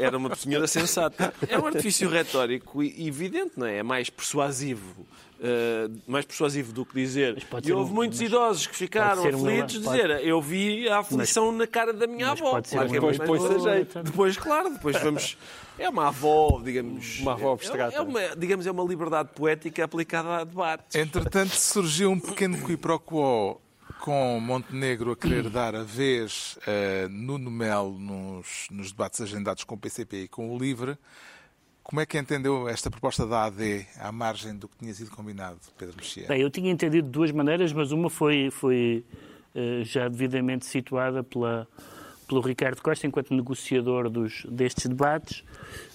[0.00, 1.32] Era uma senhora sensata.
[1.48, 3.78] É um artifício retórico e evidente, não é?
[3.78, 5.06] É mais persuasivo.
[5.40, 7.40] eh, mais persuasivo do que dizer.
[7.64, 10.88] E houve um- muitos mas idosos que ficaram ser um- aflitos pode- dizer eu vi
[10.88, 12.50] a aflição na cara da minha Mas avó.
[12.50, 14.02] pode ser Claro um que é depois muito põe-se a mais- jeito.
[14.02, 15.38] Depois, claro, depois vamos.
[15.78, 17.20] É uma avó, digamos.
[17.20, 17.96] Uma avó é- abstrata.
[17.96, 20.98] É, uma, digamos, é uma liberdade poética aplicada a debate.
[20.98, 23.60] Entretanto, surgiu um pequeno quiproquo
[24.00, 29.74] Com Montenegro a querer dar a vez a Nuno Melo nos, nos debates agendados com
[29.74, 30.96] o PCP e com o LIVRE,
[31.82, 35.58] como é que entendeu esta proposta da AD à margem do que tinha sido combinado,
[35.78, 36.28] Pedro Mexia?
[36.28, 39.04] Bem, eu tinha entendido de duas maneiras, mas uma foi, foi
[39.54, 41.66] uh, já devidamente situada pela,
[42.28, 45.42] pelo Ricardo Costa enquanto negociador dos, destes debates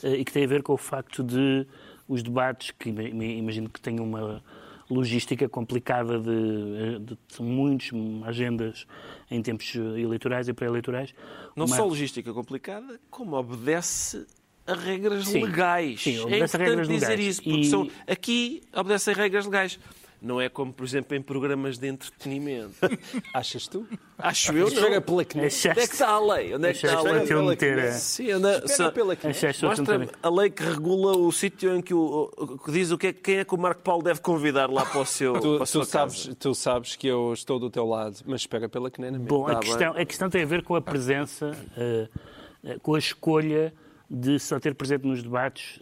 [0.04, 1.68] uh, e que tem a ver com o facto de
[2.08, 4.44] os debates, que imagino que tenham uma
[4.90, 7.92] logística complicada de, de, de muitas
[8.26, 8.86] agendas
[9.30, 11.14] em tempos eleitorais e pré-eleitorais.
[11.56, 11.76] Não uma...
[11.76, 14.26] só logística complicada, como obedece
[14.66, 16.02] a regras sim, legais.
[16.02, 17.28] Sim, obedece é a regras dizer legais.
[17.28, 17.66] isso, porque e...
[17.66, 19.80] são, aqui obedecem regras legais.
[20.24, 22.76] Não é como, por exemplo, em programas de entretenimento.
[23.36, 23.86] Achas tu?
[24.18, 25.02] Acho eu, não.
[25.02, 25.38] pela que...
[25.38, 26.56] Onde é que está a lei?
[26.56, 27.28] Onde é que está a lei?
[27.28, 27.92] Pela meter...
[27.92, 28.66] Sim, anda...
[28.66, 28.90] Só...
[28.90, 29.18] pela
[29.64, 32.32] Mostra a lei que regula o sítio em que, o,
[32.64, 35.02] que diz o que é, quem é que o Marco Paulo deve convidar lá para
[35.02, 38.42] o seu tu, para tu sabes, tu sabes que eu estou do teu lado, mas
[38.42, 40.82] espera pela que nem Bom, a, tá questão, a questão tem a ver com a
[40.82, 43.74] presença, uh, com a escolha
[44.10, 45.82] de só ter presente nos debates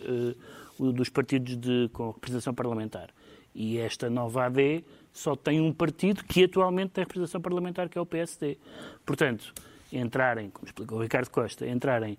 [0.79, 3.09] uh, dos partidos de, com representação parlamentar.
[3.53, 8.01] E esta nova AD só tem um partido que atualmente tem representação parlamentar, que é
[8.01, 8.57] o PSD.
[9.05, 9.53] Portanto,
[9.91, 12.17] entrarem, como explicou o Ricardo Costa, entrarem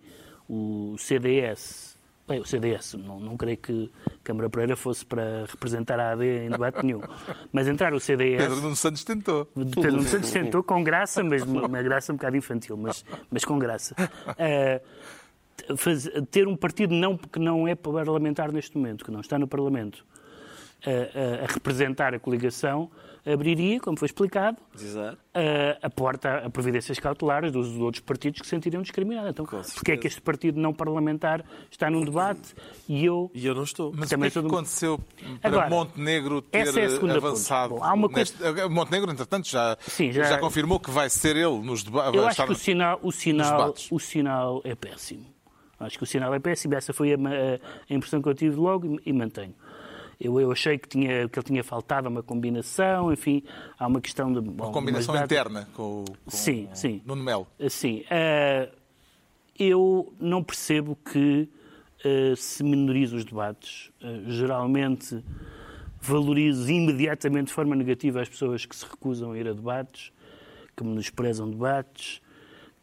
[0.48, 1.96] o CDS,
[2.28, 3.90] bem, o CDS, não, não creio que
[4.22, 7.00] Câmara Pereira fosse para representar a AD em debate nenhum,
[7.50, 8.42] mas entrar o CDS...
[8.42, 9.46] Pedro Nuno Santos tentou.
[9.46, 13.58] Pedro Nuno Santos tentou com graça, mas uma graça um bocado infantil, mas, mas com
[13.58, 13.94] graça.
[14.30, 19.38] Uh, faz, ter um partido não, que não é parlamentar neste momento, que não está
[19.38, 20.04] no Parlamento,
[20.86, 22.90] a, a, representar a coligação,
[23.24, 24.58] abriria, como foi explicado,
[25.32, 29.30] a, a, porta a providências cautelares dos outros partidos que se sentiriam discriminados.
[29.30, 32.54] Então, porque é que este partido não parlamentar está num debate
[32.88, 33.30] e eu...
[33.32, 33.92] E eu não estou.
[33.94, 34.98] Mas também o que, é que aconteceu
[35.40, 37.74] para Agora, Montenegro ter essa é a avançado?
[37.74, 38.32] Bom, há uma coisa...
[38.52, 38.68] Neste...
[38.68, 40.24] Montenegro, entretanto, já, Sim, já...
[40.24, 42.14] já confirmou que vai ser ele nos debates.
[42.14, 45.26] Eu acho que o sinal, o, sinal, o sinal é péssimo.
[45.78, 46.74] Acho que o sinal é péssimo.
[46.74, 49.54] Essa foi a, a impressão que eu tive logo e, e mantenho.
[50.24, 53.42] Eu, eu achei que, tinha, que ele tinha faltado uma combinação, enfim,
[53.76, 54.40] há uma questão de...
[54.40, 55.24] Bom, uma combinação datas...
[55.24, 57.02] interna com, com sim, sim.
[57.04, 57.46] Nuno Melo.
[57.68, 58.02] Sim.
[58.02, 58.72] Uh,
[59.58, 61.48] eu não percebo que
[62.04, 63.90] uh, se minorize os debates.
[64.00, 65.24] Uh, geralmente
[66.00, 70.12] valorizo imediatamente de forma negativa as pessoas que se recusam a ir a debates,
[70.76, 72.22] que menosprezam debates,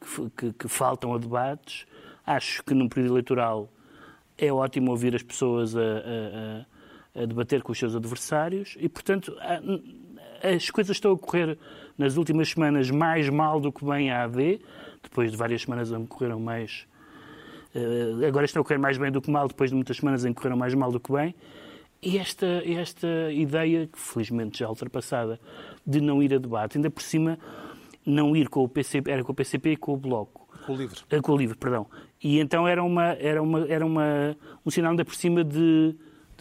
[0.02, 1.86] que, que, que faltam a debates.
[2.26, 3.70] Acho que num período eleitoral
[4.38, 6.66] é ótimo ouvir as pessoas a,
[7.16, 9.36] a, debater com os seus adversários e, portanto,
[10.44, 11.58] as coisas estão a correr
[11.98, 14.62] nas últimas semanas mais mal do que bem a AD,
[15.04, 16.88] depois de várias semanas em que correram mais.
[17.76, 20.30] Eh, agora estão a correr mais bem do que mal, depois de muitas semanas em
[20.30, 21.36] que correram mais mal do que bem.
[22.02, 25.40] E esta, esta ideia, que felizmente já ultrapassada,
[25.86, 27.38] de não ir a debate, ainda por cima,
[28.06, 30.48] não ir com o PCP, era com o PCP e com o Bloco.
[30.66, 31.00] Com o LIVRE.
[31.10, 31.88] Eh, com o LIVRE, perdão.
[32.24, 35.96] E então era, uma, era, uma, era uma, um sinal ainda por cima de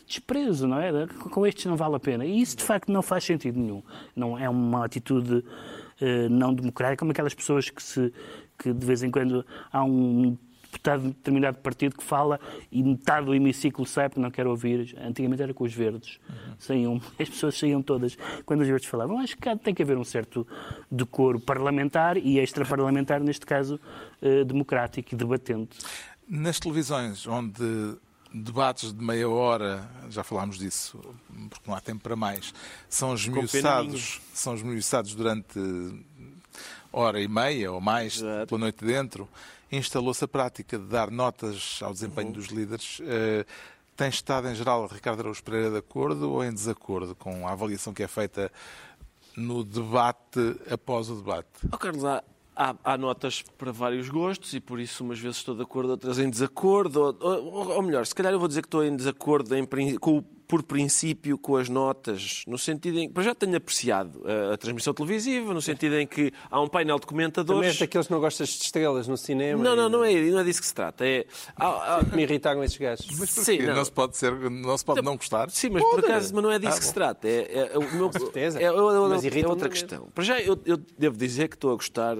[0.09, 1.07] desprezo, não é?
[1.31, 2.25] Com estes não vale a pena.
[2.25, 3.83] E isso, de facto, não faz sentido nenhum.
[4.17, 8.13] Não é uma atitude uh, não democrática, como aquelas pessoas que, se,
[8.59, 10.37] que de vez em quando há um
[10.71, 12.39] deputado de determinado partido que fala
[12.71, 14.97] e metade do hemiciclo sai porque não quer ouvir.
[15.01, 16.19] Antigamente era com os verdes.
[16.29, 16.55] Uhum.
[16.59, 19.19] Saíam, as pessoas saíam todas quando os verdes falavam.
[19.19, 20.47] Acho que tem que haver um certo
[20.91, 23.81] decoro parlamentar e extraparlamentar, neste caso,
[24.23, 25.79] uh, democrático e debatente.
[26.29, 27.97] Nas televisões onde
[28.33, 30.99] debates de meia hora, já falámos disso,
[31.51, 32.53] porque não há tempo para mais,
[32.89, 35.59] são esmiuçados, são esmiuçados durante
[36.93, 38.47] hora e meia ou mais, Exato.
[38.49, 39.29] pela noite dentro,
[39.71, 42.35] instalou-se a prática de dar notas ao desempenho uhum.
[42.35, 43.01] dos líderes.
[43.01, 43.47] Uh,
[43.97, 47.93] tem estado, em geral, Ricardo Araújo Pereira de acordo ou em desacordo com a avaliação
[47.93, 48.51] que é feita
[49.37, 51.49] no debate após o debate?
[51.73, 52.23] Oh, Carlos, há,
[52.59, 56.19] há, há, notas para vários gostos e por isso umas vezes estou de acordo, outras
[56.19, 57.01] em desacordo.
[57.01, 59.65] Ou, ou, ou melhor, se calhar eu vou dizer que estou em desacordo em,
[59.99, 64.55] com o por princípio, com as notas, no sentido em que já tenho apreciado a,
[64.55, 67.61] a, transmissão televisiva, no sentido em que há um painel de comentadores.
[67.61, 69.63] Também é daqueles que não gostas de estrelas no cinema.
[69.63, 71.07] Não, não, não é, não é disso que se trata.
[71.07, 72.03] É, há, há...
[72.03, 73.07] Me irritaram esses gajos.
[73.19, 73.75] Mas Sim, não.
[73.75, 73.85] não.
[73.85, 75.51] se pode, ser, não, se pode não gostar?
[75.51, 75.97] Sim, mas Pode.
[75.97, 77.29] por acaso mas não é disso ah, que se trata.
[77.29, 78.59] É, é, é o meu, Com certeza.
[78.59, 80.09] É, é, é, é outra questão.
[80.15, 82.17] Para já, eu, eu devo dizer que estou a gostar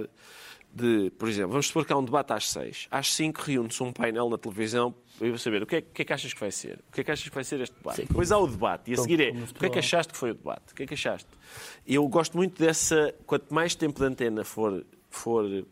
[0.73, 2.87] de, por exemplo, vamos supor que há um debate às seis.
[2.91, 6.05] Às cinco reúne-se um painel na televisão para saber o que, é, o que, é,
[6.05, 6.79] que achas que vai ser.
[6.89, 7.97] O que é que achas que vai ser este debate.
[7.97, 8.91] Sim, Depois há o debate.
[8.91, 10.71] E a seguir é o que é que achaste que foi o debate.
[10.71, 11.29] O que é que achaste?
[11.85, 13.13] Eu gosto muito dessa...
[13.25, 15.65] Quanto mais tempo de antena for, for uh,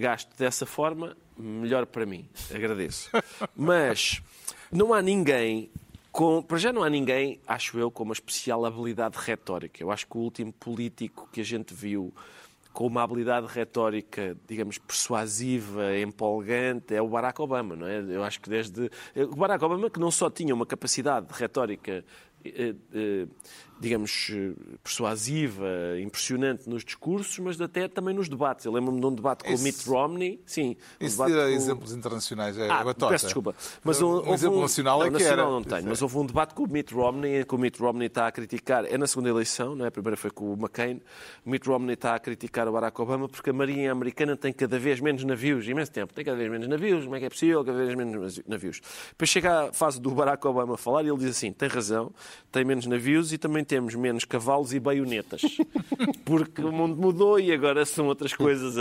[0.00, 2.28] gasto dessa forma, melhor para mim.
[2.54, 3.10] Agradeço.
[3.54, 4.22] Mas
[4.70, 5.70] não há ninguém
[6.12, 9.82] Com, para já não há ninguém, acho eu, com uma especial habilidade retórica.
[9.82, 12.12] Eu acho que o último político que a gente viu
[12.72, 17.98] com uma habilidade retórica, digamos, persuasiva, empolgante, é o Barack Obama, não é?
[18.00, 18.90] Eu acho que desde...
[19.30, 22.04] O Barack Obama que não só tinha uma capacidade retórica
[22.44, 23.26] eh, eh,
[23.82, 25.66] digamos, eh, persuasiva,
[26.00, 28.64] impressionante nos discursos, mas até também nos debates.
[28.64, 30.40] Eu lembro-me de um debate com o Mitt Romney.
[30.46, 31.38] Sim, um Isso de com...
[31.40, 33.12] exemplos internacionais é ah, batota.
[33.12, 33.54] Peço desculpa.
[33.82, 34.62] Mas um, um exemplo um...
[34.62, 35.54] nacional não, é que nacional era.
[35.54, 38.06] não tenho, mas houve um debate com o Mitt Romney em que o Mitt Romney
[38.06, 39.88] está a criticar, é na segunda eleição, não é?
[39.88, 41.00] a primeira foi com o McCain,
[41.44, 44.78] o Mitt Romney está a criticar o Barack Obama porque a marinha americana tem cada
[44.78, 47.64] vez menos navios, imenso tempo, tem cada vez menos navios, como é que é possível,
[47.64, 48.80] cada vez menos navios.
[49.08, 52.12] Depois chega a fase do Barack Obama falar e ele diz assim, tem razão,
[52.52, 55.40] tem menos navios e também temos menos cavalos e baionetas.
[56.26, 58.76] Porque o mundo mudou e agora são outras coisas.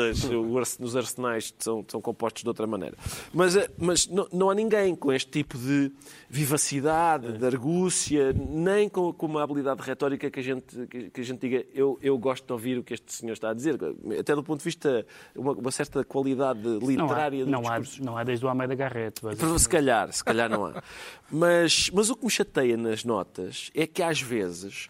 [0.81, 2.97] Os arsenais são, são compostos de outra maneira.
[3.33, 5.93] Mas, eh, mas não, não há ninguém com este tipo de
[6.29, 11.23] vivacidade, de argúcia, nem com, com uma habilidade retórica que a gente, que, que, a
[11.23, 13.79] gente diga eu, eu gosto de ouvir o que este senhor está a dizer.
[14.19, 18.17] Até do ponto de vista, uma, uma certa qualidade literária não há, não há, não
[18.17, 19.21] há desde o Almeida Garrett.
[19.57, 20.83] Se calhar, se calhar não há.
[21.31, 24.80] Mas, mas o que me chateia nas notas é que às vezes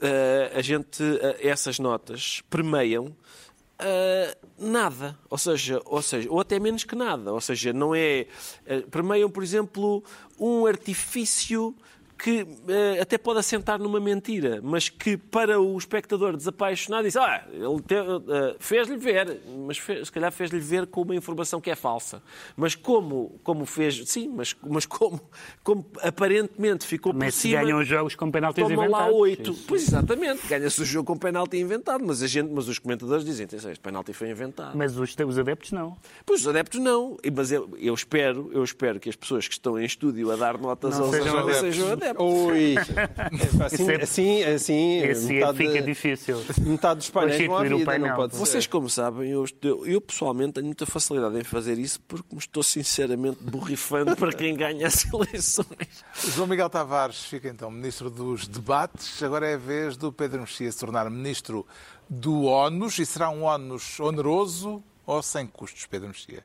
[0.00, 6.58] uh, a gente, uh, essas notas permeiam uh, nada, ou seja, ou seja, ou até
[6.58, 8.26] menos que nada, ou seja, não é,
[8.66, 10.02] uh, permeiam, por exemplo,
[10.38, 11.74] um artifício
[12.18, 17.44] que uh, até pode assentar numa mentira, mas que para o espectador desapaixonado diz, ah,
[17.52, 21.74] ele uh, fez-lhe ver, mas fez, se calhar fez-lhe ver com uma informação que é
[21.74, 22.22] falsa.
[22.56, 25.20] Mas como, como fez, sim, mas, mas como,
[25.62, 27.62] como aparentemente ficou mas por cima...
[27.62, 29.12] ganham os jogos com penaltis toma inventados.
[29.12, 29.54] lá oito.
[29.66, 33.46] Pois exatamente, ganha-se o jogo com penalti inventado, mas, a gente, mas os comentadores dizem,
[33.52, 34.76] este penalti foi inventado.
[34.76, 35.96] Mas os, os adeptos não.
[36.24, 39.78] Pois os adeptos não, mas eu, eu, espero, eu espero que as pessoas que estão
[39.78, 42.03] em estúdio a dar notas não aos sejam adeptos, sejam adeptos.
[42.18, 42.74] Ui,
[43.64, 46.44] assim, é- assim, assim Esse metade, fica difícil.
[46.60, 48.08] metade dos painéis não há vida, painel.
[48.08, 48.38] não pode ser.
[48.38, 52.38] Vocês, como sabem, eu, eu, eu pessoalmente tenho muita facilidade em fazer isso porque me
[52.38, 56.04] estou sinceramente borrifando para quem ganha as eleições.
[56.34, 59.22] João Miguel Tavares fica então ministro dos debates.
[59.22, 61.66] Agora é a vez do Pedro Mexia se tornar ministro
[62.08, 66.44] do ONUS e será um ONUS oneroso ou sem custos, Pedro Mexia?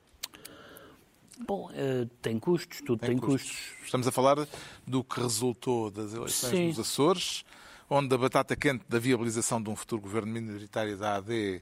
[1.46, 3.72] Bom, eh, tem custos, tudo tem, custos.
[3.84, 4.46] Estamos a falar
[4.86, 6.68] do que resultou das eleições Sim.
[6.68, 7.46] nos Açores,
[7.90, 11.62] onde a batata quente da viabilização de um futuro governo minoritário da AD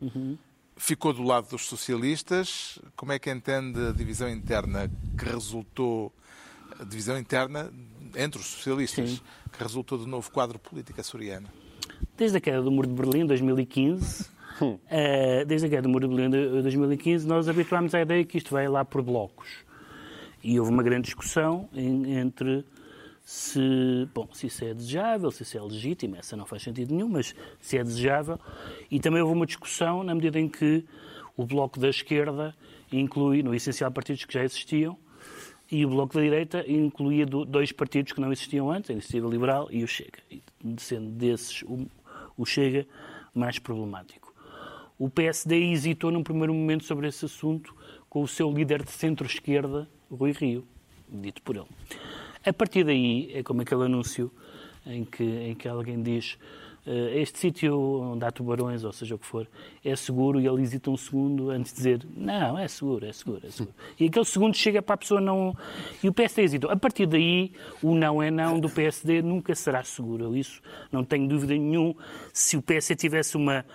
[0.75, 2.79] ficou do lado dos socialistas.
[2.95, 6.11] Como é que entende a divisão interna que resultou,
[6.79, 7.71] a divisão interna
[8.15, 9.21] entre os socialistas, Sim.
[9.51, 11.47] que resultou do novo quadro político açoriano?
[12.17, 14.25] Desde a queda do Muro de Berlim, em 2015,
[14.89, 18.39] eh, desde a queda do Muro de Berlim de 2015, nós habituámos à ideia que
[18.39, 19.66] isto vai lá por blocos.
[20.43, 22.63] E houve uma grande discussão em- entre
[23.23, 27.09] se, bom, se isso é desejável, se isso é legítimo, essa não faz sentido nenhum,
[27.09, 28.39] mas se é desejável.
[28.89, 30.85] E também houve uma discussão na medida em que
[31.35, 32.55] o Bloco da Esquerda
[32.91, 34.97] inclui, no essencial, partidos que já existiam,
[35.69, 39.27] e o Bloco da Direita incluía do- dois partidos que não existiam antes, a Iniciativa
[39.27, 40.19] Liberal e o Chega.
[40.77, 41.63] Sendo desses
[42.37, 42.87] o Chega
[43.35, 44.33] mais problemático.
[44.97, 47.75] O PSD hesitou num primeiro momento sobre esse assunto
[48.09, 50.65] com o seu líder de centro-esquerda, Rui Rio,
[51.09, 51.67] dito por ele.
[52.45, 54.31] A partir daí, é como aquele anúncio
[54.85, 56.37] em que, em que alguém diz
[56.85, 59.45] eh, este sítio onde há tubarões, ou seja o que for,
[59.83, 63.45] é seguro, e ele hesita um segundo antes de dizer não, é seguro, é seguro,
[63.45, 63.75] é seguro.
[63.99, 65.53] E aquele segundo chega para a pessoa não...
[66.01, 66.71] E o PSD hesitou.
[66.71, 67.51] A partir daí,
[67.83, 70.33] o não é não do PSD nunca será seguro.
[70.37, 71.93] Isso não tenho dúvida nenhum.
[72.31, 73.65] Se o PSD tivesse uma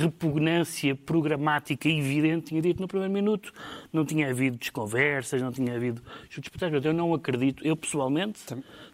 [0.00, 3.52] repugnância programática evidente, tinha dito no primeiro minuto,
[3.92, 6.50] não tinha havido desconversas, não tinha havido chutes
[6.84, 8.40] Eu não acredito, eu pessoalmente,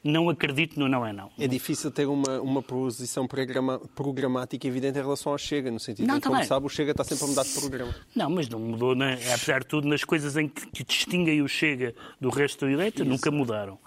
[0.05, 1.31] não acredito no não é não.
[1.38, 6.07] É difícil ter uma, uma posição programa- programática evidente em relação ao Chega, no sentido
[6.07, 7.95] Não, que, como sabe, o Chega está sempre a mudar de programa.
[8.15, 9.15] Não, mas não mudou, né?
[9.35, 13.05] apesar de tudo, nas coisas em que, que distinguem o Chega do resto da direita,
[13.05, 13.79] nunca mudaram.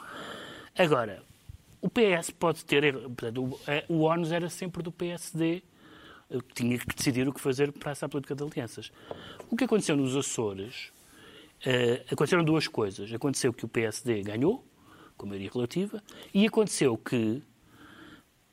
[0.77, 1.21] Agora,
[1.81, 2.93] o PS pode ter.
[2.93, 3.43] Portanto,
[3.89, 5.61] o, o ONU era sempre do PSD,
[6.53, 8.91] tinha que decidir o que fazer para essa política de alianças.
[9.49, 10.91] O que aconteceu nos Açores,
[11.65, 13.11] eh, aconteceram duas coisas.
[13.13, 14.63] Aconteceu que o PSD ganhou,
[15.17, 17.41] com maioria relativa, e aconteceu que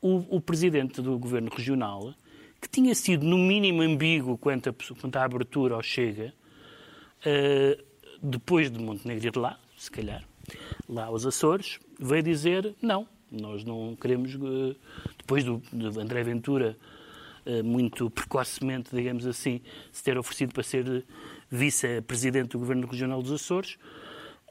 [0.01, 2.13] o, o presidente do governo regional,
[2.61, 6.33] que tinha sido no mínimo ambíguo quanto, a, quanto à abertura ao Chega,
[7.25, 7.77] eh,
[8.21, 10.23] depois de Montenegro ir lá, se calhar,
[10.87, 14.75] lá aos Açores, veio dizer não, nós não queremos, eh,
[15.17, 16.77] depois do, de André Ventura,
[17.63, 21.05] muito precocemente, digamos assim, se ter oferecido para ser
[21.49, 23.77] vice-presidente do Governo Regional dos Açores,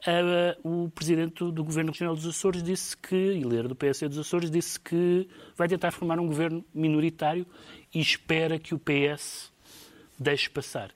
[0.05, 4.17] Uh, o presidente do Governo Regional dos Açores disse que, e líder do PSD dos
[4.17, 7.47] Açores, disse que vai tentar formar um governo minoritário
[7.93, 9.49] e espera que o PS
[10.19, 10.91] deixe passar.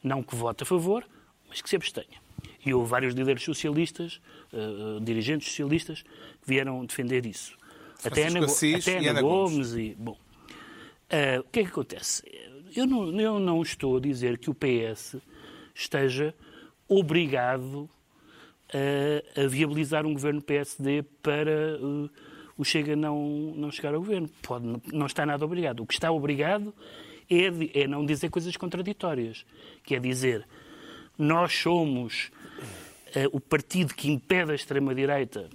[0.00, 1.04] Não que vote a favor,
[1.48, 2.22] mas que se abstenha.
[2.64, 4.20] E houve vários líderes socialistas,
[4.52, 7.58] uh, dirigentes socialistas, que vieram defender isso.
[8.04, 9.74] Até Ana, Assis até Ana Ana Gomes.
[9.74, 10.16] E, bom,
[11.14, 12.22] uh, o que é que acontece?
[12.74, 15.16] Eu não, eu não estou a dizer que o PS
[15.74, 16.34] esteja
[16.88, 17.88] obrigado
[18.72, 22.10] a, a viabilizar um governo PSD para uh,
[22.56, 24.28] o Chega não, não chegar ao governo.
[24.42, 25.80] Pode, não, está nada obrigado.
[25.80, 26.74] O que está obrigado
[27.30, 29.44] é, de, é não dizer coisas contraditórias,
[29.82, 30.46] que é dizer
[31.16, 32.30] nós somos
[33.14, 35.48] uh, o partido que impede a extrema-direita,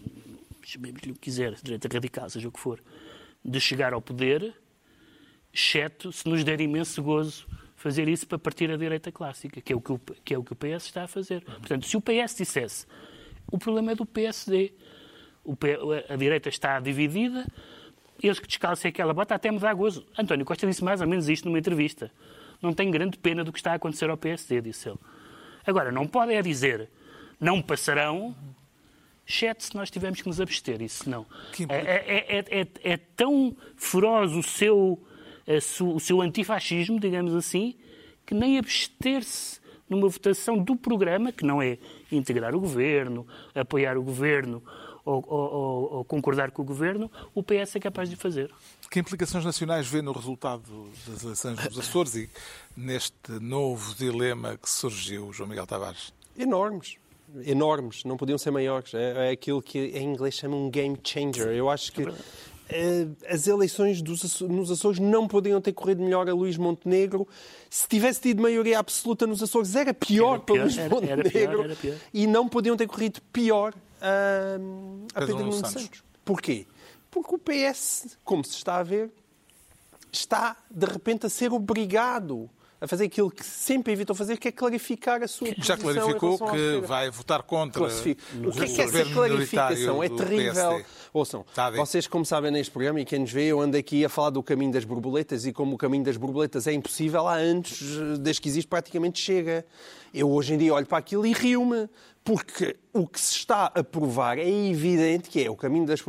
[0.63, 2.82] chamemos-lhe o que quiser, direita radical, seja o que for,
[3.43, 4.54] de chegar ao poder,
[5.54, 9.76] exceto se nos der imenso gozo fazer isso para partir a direita clássica, que é
[9.76, 11.42] o que o, que é o, que o PS está a fazer.
[11.44, 12.86] Portanto, se o PS dissesse
[13.52, 14.74] o problema é do PSD,
[15.44, 15.56] o,
[16.08, 17.48] a direita está dividida,
[18.22, 20.06] eles que descalcem aquela bota até me dá gozo.
[20.18, 22.12] António Costa disse mais ou menos isto numa entrevista.
[22.62, 25.00] Não tem grande pena do que está a acontecer ao PSD, disse ele.
[25.66, 26.90] Agora, não pode é dizer
[27.40, 28.36] não passarão,
[29.26, 31.26] exceto se nós tivermos que nos abster, isso não.
[31.70, 35.02] É, é, é, é, tão feroz o seu,
[35.58, 37.76] o seu antifascismo, digamos assim,
[38.26, 39.60] que nem abster-se
[39.90, 41.80] numa votação do programa, que não é
[42.12, 44.62] integrar o governo, apoiar o governo
[45.04, 48.52] ou, ou, ou, concordar com o governo, o PS é capaz de fazer.
[48.92, 52.30] Que implicações nacionais vê no resultado das eleições dos Açores e
[52.78, 56.14] neste novo dilema que surgiu, João Miguel Tavares?
[56.38, 56.98] Enormes.
[57.46, 58.94] Enormes, não podiam ser maiores.
[58.94, 61.50] É, é aquilo que em inglês chamam um game changer.
[61.50, 62.14] Eu acho que é
[63.27, 67.27] as eleições dos, nos Açores não podiam ter corrido melhor a Luís Montenegro.
[67.69, 71.63] Se tivesse tido maioria absoluta nos Açores, era pior, era pior para Luís era, Montenegro.
[71.63, 74.58] Era pior, e não podiam ter corrido pior a,
[75.15, 75.71] a Pedro Nuno Santos.
[75.71, 76.03] Santos.
[76.23, 76.67] Porquê?
[77.10, 79.10] Porque o PS, como se está a ver,
[80.12, 82.49] está de repente a ser obrigado
[82.82, 85.65] a fazer aquilo que sempre evitou fazer, que é clarificar a sua posição.
[85.65, 87.82] Já clarificou que vai votar contra.
[87.82, 88.21] Classifico.
[88.45, 90.03] O que é que é essa clarificação?
[90.03, 90.86] É terrível.
[91.13, 91.43] Ouçam,
[91.76, 94.43] vocês, como sabem neste programa, e quem nos vê, eu ando aqui a falar do
[94.43, 97.80] caminho das borboletas, e como o caminho das borboletas é impossível, há anos,
[98.19, 99.65] desde que existe, praticamente chega.
[100.13, 101.89] Eu hoje em dia olho para aquilo e rio-me
[102.24, 106.00] porque o que se está a provar é evidente que é o caminho das,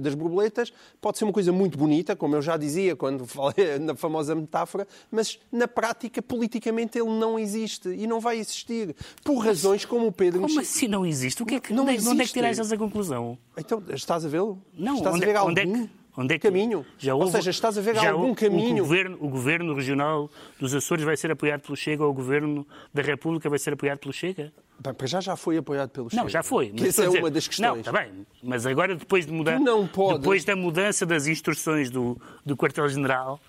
[0.00, 3.94] das borboletas, pode ser uma coisa muito bonita, como eu já dizia quando falei na
[3.94, 9.84] famosa metáfora, mas na prática, politicamente, ele não existe e não vai existir, por razões
[9.84, 10.40] como o Pedro...
[10.40, 11.42] Como assim não existe?
[11.42, 13.38] O que é que, não onde, é, onde é que tiras essa conclusão?
[13.56, 14.62] Então, estás a vê-lo?
[14.76, 15.50] Não, estás onde, a ver algum...
[15.50, 15.90] onde é que...
[16.16, 16.86] Onde é que, caminho.
[16.96, 18.84] Já houve, Ou seja, estás a ver algum houve, caminho.
[18.84, 22.64] O governo, o governo regional dos Açores vai ser apoiado pelo Chega ou o governo
[22.92, 24.52] da República vai ser apoiado pelo Chega?
[24.78, 26.22] Bem, para já já foi apoiado pelo Chega.
[26.22, 26.70] Não, já foi.
[26.72, 27.68] Mas essa é dizer, uma das questões.
[27.68, 28.26] Não, está bem.
[28.40, 32.16] Mas agora, depois, de mudar, depois da mudança das instruções do,
[32.46, 33.40] do quartel-general,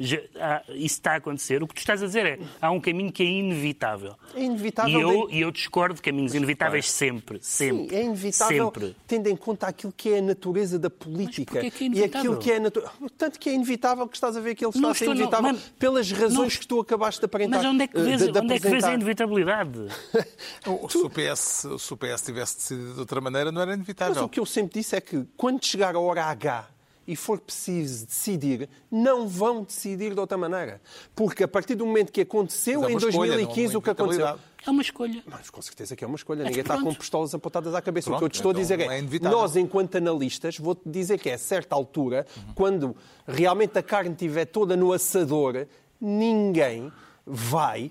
[0.00, 1.62] isso está a acontecer.
[1.62, 4.16] O que tu estás a dizer é há um caminho que é inevitável.
[4.34, 4.98] É inevitável.
[4.98, 5.40] E eu, de...
[5.40, 7.88] eu discordo de caminhos inevitáveis sempre, sempre.
[7.88, 8.96] Sim, é inevitável, sempre.
[9.06, 11.60] tendo em conta aquilo que é a natureza da política.
[11.62, 12.82] Mas que é e aquilo que é natu...
[13.18, 15.14] Tanto que é inevitável que estás a ver que ele está não a ser estou,
[15.14, 17.62] inevitável não, pelas razões não, que tu acabaste de aparentar.
[17.62, 19.78] Mas onde é que vês, de, de onde é que vês a inevitabilidade?
[20.88, 24.14] se, o PS, se o PS tivesse decidido de outra maneira, não era inevitável.
[24.14, 26.79] Mas o que eu sempre disse é que quando chegar a hora H
[27.10, 30.80] e for preciso decidir, não vão decidir de outra maneira.
[31.12, 34.38] Porque a partir do momento que aconteceu é em 2015 escolha, o que aconteceu.
[34.64, 35.20] É uma escolha.
[35.26, 36.44] Mas com certeza que é uma escolha.
[36.44, 38.10] Ninguém está com pistolas apontadas à cabeça.
[38.10, 40.88] Pronto, o que eu te estou então a dizer é, é nós, enquanto analistas, vou-te
[40.88, 42.54] dizer que é a certa altura, uhum.
[42.54, 42.96] quando
[43.26, 45.66] realmente a carne estiver toda no assador,
[46.00, 46.92] ninguém
[47.26, 47.90] vai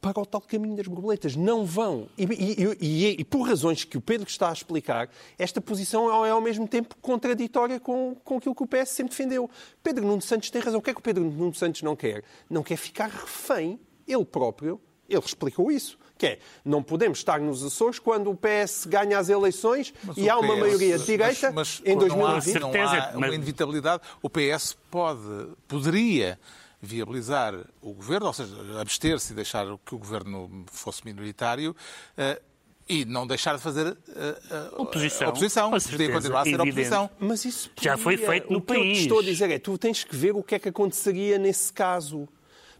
[0.00, 1.34] para o tal caminho das borboletas.
[1.34, 2.08] Não vão.
[2.16, 5.08] E, e, e, e, por razões que o Pedro está a explicar,
[5.38, 9.50] esta posição é ao mesmo tempo contraditória com, com aquilo que o PS sempre defendeu.
[9.82, 10.78] Pedro Nuno Santos tem razão.
[10.78, 12.22] O que é que o Pedro Nuno Santos não quer?
[12.48, 15.98] Não quer ficar refém, ele próprio, ele explicou isso.
[16.16, 20.28] Que é, não podemos estar nos Açores quando o PS ganha as eleições mas e
[20.28, 22.58] há uma PS, maioria de direita mas, mas, em 2020.
[22.58, 24.02] Não há, não há uma inevitabilidade.
[24.20, 25.20] O PS pode,
[25.68, 26.36] poderia
[26.80, 31.74] viabilizar o governo, ou seja, abster-se e deixar que o governo fosse minoritário.
[32.16, 32.48] Uh,
[32.88, 35.28] e não deixar de fazer uh, oposição.
[35.28, 35.70] oposição.
[35.70, 36.70] Podia continuar a ser evidente.
[36.70, 37.10] oposição.
[37.18, 37.90] Mas isso podia...
[37.92, 38.80] já foi feito no o país.
[38.80, 40.58] O que eu te estou a dizer é tu tens que ver o que é
[40.58, 42.26] que aconteceria nesse caso.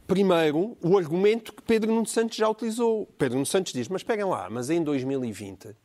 [0.06, 3.04] Primeiro, o argumento que Pedro Nuno Santos já utilizou.
[3.18, 5.76] Pedro Nuno Santos diz, mas peguem lá, mas em 2020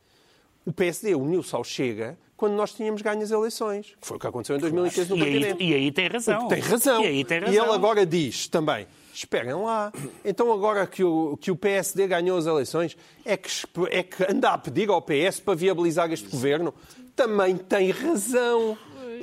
[0.64, 3.94] o PSD uniu-se ao Chega quando nós tínhamos ganho as eleições.
[3.98, 6.46] Que foi o que aconteceu em 2015 no e aí, e aí tem razão.
[6.46, 7.02] Tem razão.
[7.02, 7.54] E aí tem razão.
[7.54, 9.90] E ele agora diz também, Esperem lá.
[10.22, 13.48] Então agora que o, que o PSD ganhou as eleições, é que,
[13.90, 16.74] é que anda a pedir ao PS para viabilizar este governo?
[17.16, 18.76] Também tem razão.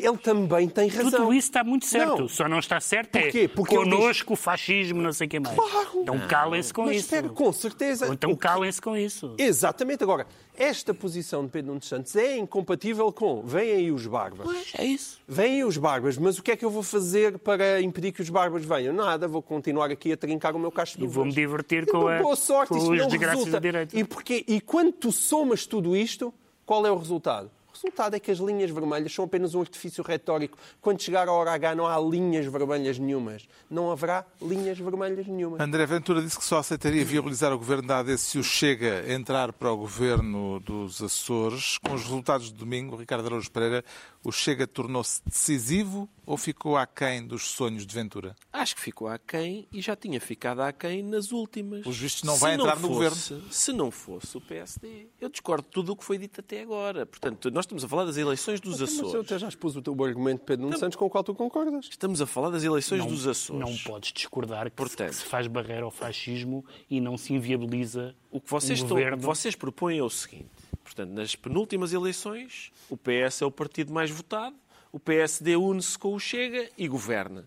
[0.06, 1.12] Ele também tem razão.
[1.12, 2.22] Tudo isso está muito certo.
[2.22, 2.28] Não.
[2.28, 3.40] Só não está certo Porquê?
[3.42, 5.56] é Porque connosco, o fascismo, não sei quem mais.
[5.56, 5.90] Claro.
[6.02, 7.06] Então calem-se com Mas isso.
[7.06, 8.08] espera, com certeza.
[8.08, 9.36] Ou então O que- calem-se com isso.
[9.38, 10.04] Exatamente.
[10.04, 10.26] Agora,
[10.58, 14.48] esta posição de Pedro Nuno Santos é incompatível com vêm aí os barbas.
[14.78, 15.20] É isso.
[15.28, 18.22] Vêm aí os barbas, mas o que é que eu vou fazer para impedir que
[18.22, 18.94] os barbas venham?
[18.94, 22.20] Nada, vou continuar aqui a trincar o meu cacho de E vou-me divertir com, a,
[22.22, 23.98] boa sorte, com os desgraças da direita.
[23.98, 24.44] E, porquê?
[24.48, 26.34] e quando tu somas tudo isto,
[26.66, 27.50] qual é o resultado?
[27.84, 30.56] Resultado é que as linhas vermelhas são apenas um artifício retórico.
[30.80, 33.48] Quando chegar a hora H não há linhas vermelhas nenhumas.
[33.68, 35.60] Não haverá linhas vermelhas nenhumas.
[35.60, 39.52] André Ventura disse que só aceitaria viabilizar o governo da AD se o Chega entrar
[39.52, 41.80] para o governo dos Açores.
[41.80, 43.84] Com os resultados de domingo, Ricardo Araújo Pereira,
[44.24, 48.36] o Chega tornou-se decisivo ou ficou aquém dos sonhos de Ventura?
[48.54, 51.82] Acho que ficou aquém e já tinha ficado aquém nas últimas.
[51.82, 55.08] Pelos vistos, não Se vai entrar no fosse- Se não fosse o PSD.
[55.20, 57.06] Eu discordo de tudo o que foi dito até agora.
[57.06, 59.26] Portanto, nós estamos a falar das eleições dos Mas eu Açores.
[59.26, 61.88] até já expus o teu argumento de Pedro Nuno Santos com o qual tu concordas.
[61.90, 63.60] Estamos a falar das eleições dos Açores.
[63.62, 67.34] Não podes discordar que, se- Portanto- que se faz barreira ao fascismo e não se
[67.34, 69.18] inviabiliza O que vocês, um estão, o governo.
[69.18, 70.48] que vocês propõem é o seguinte:
[70.84, 74.56] portanto, nas penúltimas eleições, o PS é o partido mais votado,
[74.92, 77.46] o PSD une-se com o Chega e governa.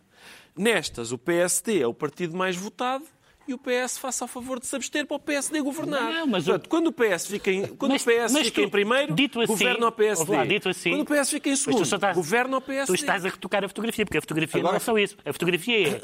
[0.56, 3.04] Nestas, o PSD é o partido mais votado
[3.46, 6.12] e o PS faça a favor de se abster para o PSD governar.
[6.12, 8.60] Não, mas Portanto, o- quando o PS fica em, quando Mas- o PS fica tu-
[8.62, 10.32] em primeiro, dito assim, governa o PSD.
[10.36, 12.86] lá, dito assim, quando o PS fica em segundo, estás- governa o PSD.
[12.86, 15.16] Tu estás a retocar a fotografia, porque a fotografia não Agora- é só isso.
[15.24, 16.00] A fotografia é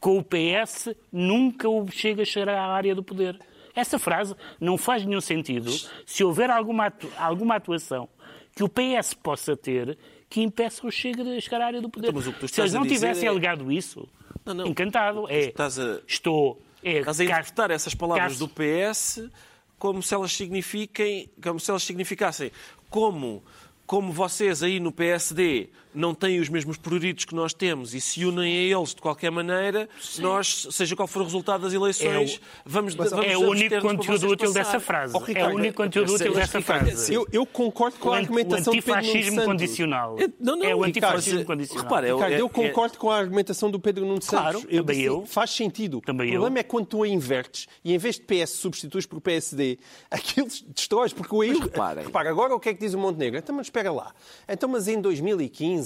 [0.00, 3.38] com o PS nunca o Chega a chegar à área do poder.
[3.74, 5.70] Essa frase não faz nenhum sentido
[6.06, 8.08] se houver alguma, atu- alguma atuação
[8.54, 9.98] que o PS possa ter
[10.30, 12.08] que impeça o Chega de chegar à área do poder.
[12.10, 14.08] Então, se eles não tivessem é- alegado isso,
[14.44, 14.66] Não, não.
[14.66, 15.26] encantado.
[15.28, 16.60] É, estás a- estou...
[16.82, 19.30] É, Estás a interpretar essas palavras caso- do PS
[19.78, 22.50] como se elas signifiquem, como se elas significassem
[22.90, 23.42] como
[23.86, 28.24] como vocês aí no PSD não têm os mesmos pruritos que nós temos e se
[28.24, 29.88] unem a eles de qualquer maneira,
[30.18, 34.48] nós, seja qual for o resultado das eleições, vamos, vamos É o único conteúdo útil
[34.48, 34.64] passar.
[34.64, 35.14] dessa frase.
[35.14, 37.14] Oh, é o Ricardo, único conteúdo eu sei, útil mas, dessa Ricardo, frase.
[37.14, 39.46] Eu, eu concordo com O a argumentação o de Pedro Nuno antifascismo Santos.
[39.46, 40.16] condicional.
[40.18, 40.86] É, não, não, é o Ricardo,
[41.16, 41.84] antifascismo mas, condicional.
[41.84, 44.40] repara, é o- Ricardo, eu é- concordo com a argumentação do Pedro Nuno Santos.
[44.40, 45.24] Claro, eu também eu.
[45.26, 46.00] Faz sentido.
[46.00, 46.40] Também o eu.
[46.40, 49.78] problema é quando tu a invertes e em vez de PS substituis por PSD,
[50.10, 51.12] aquilo destróis.
[51.12, 52.04] Porque o eu, reparem.
[52.04, 53.38] repara, agora o que é que diz o Montenegro?
[53.38, 54.12] Então, mas espera lá.
[54.48, 55.83] Então, mas em 2015...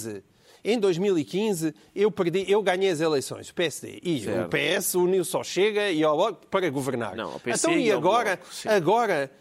[0.63, 3.99] Em 2015, eu, perdi, eu ganhei as eleições, o PSD.
[4.03, 4.45] E Certo.
[4.45, 7.15] o PS uniu-se ao Chega e ao Bloco para governar.
[7.15, 9.31] Não, ao PC então, e e agora, Bloco, agora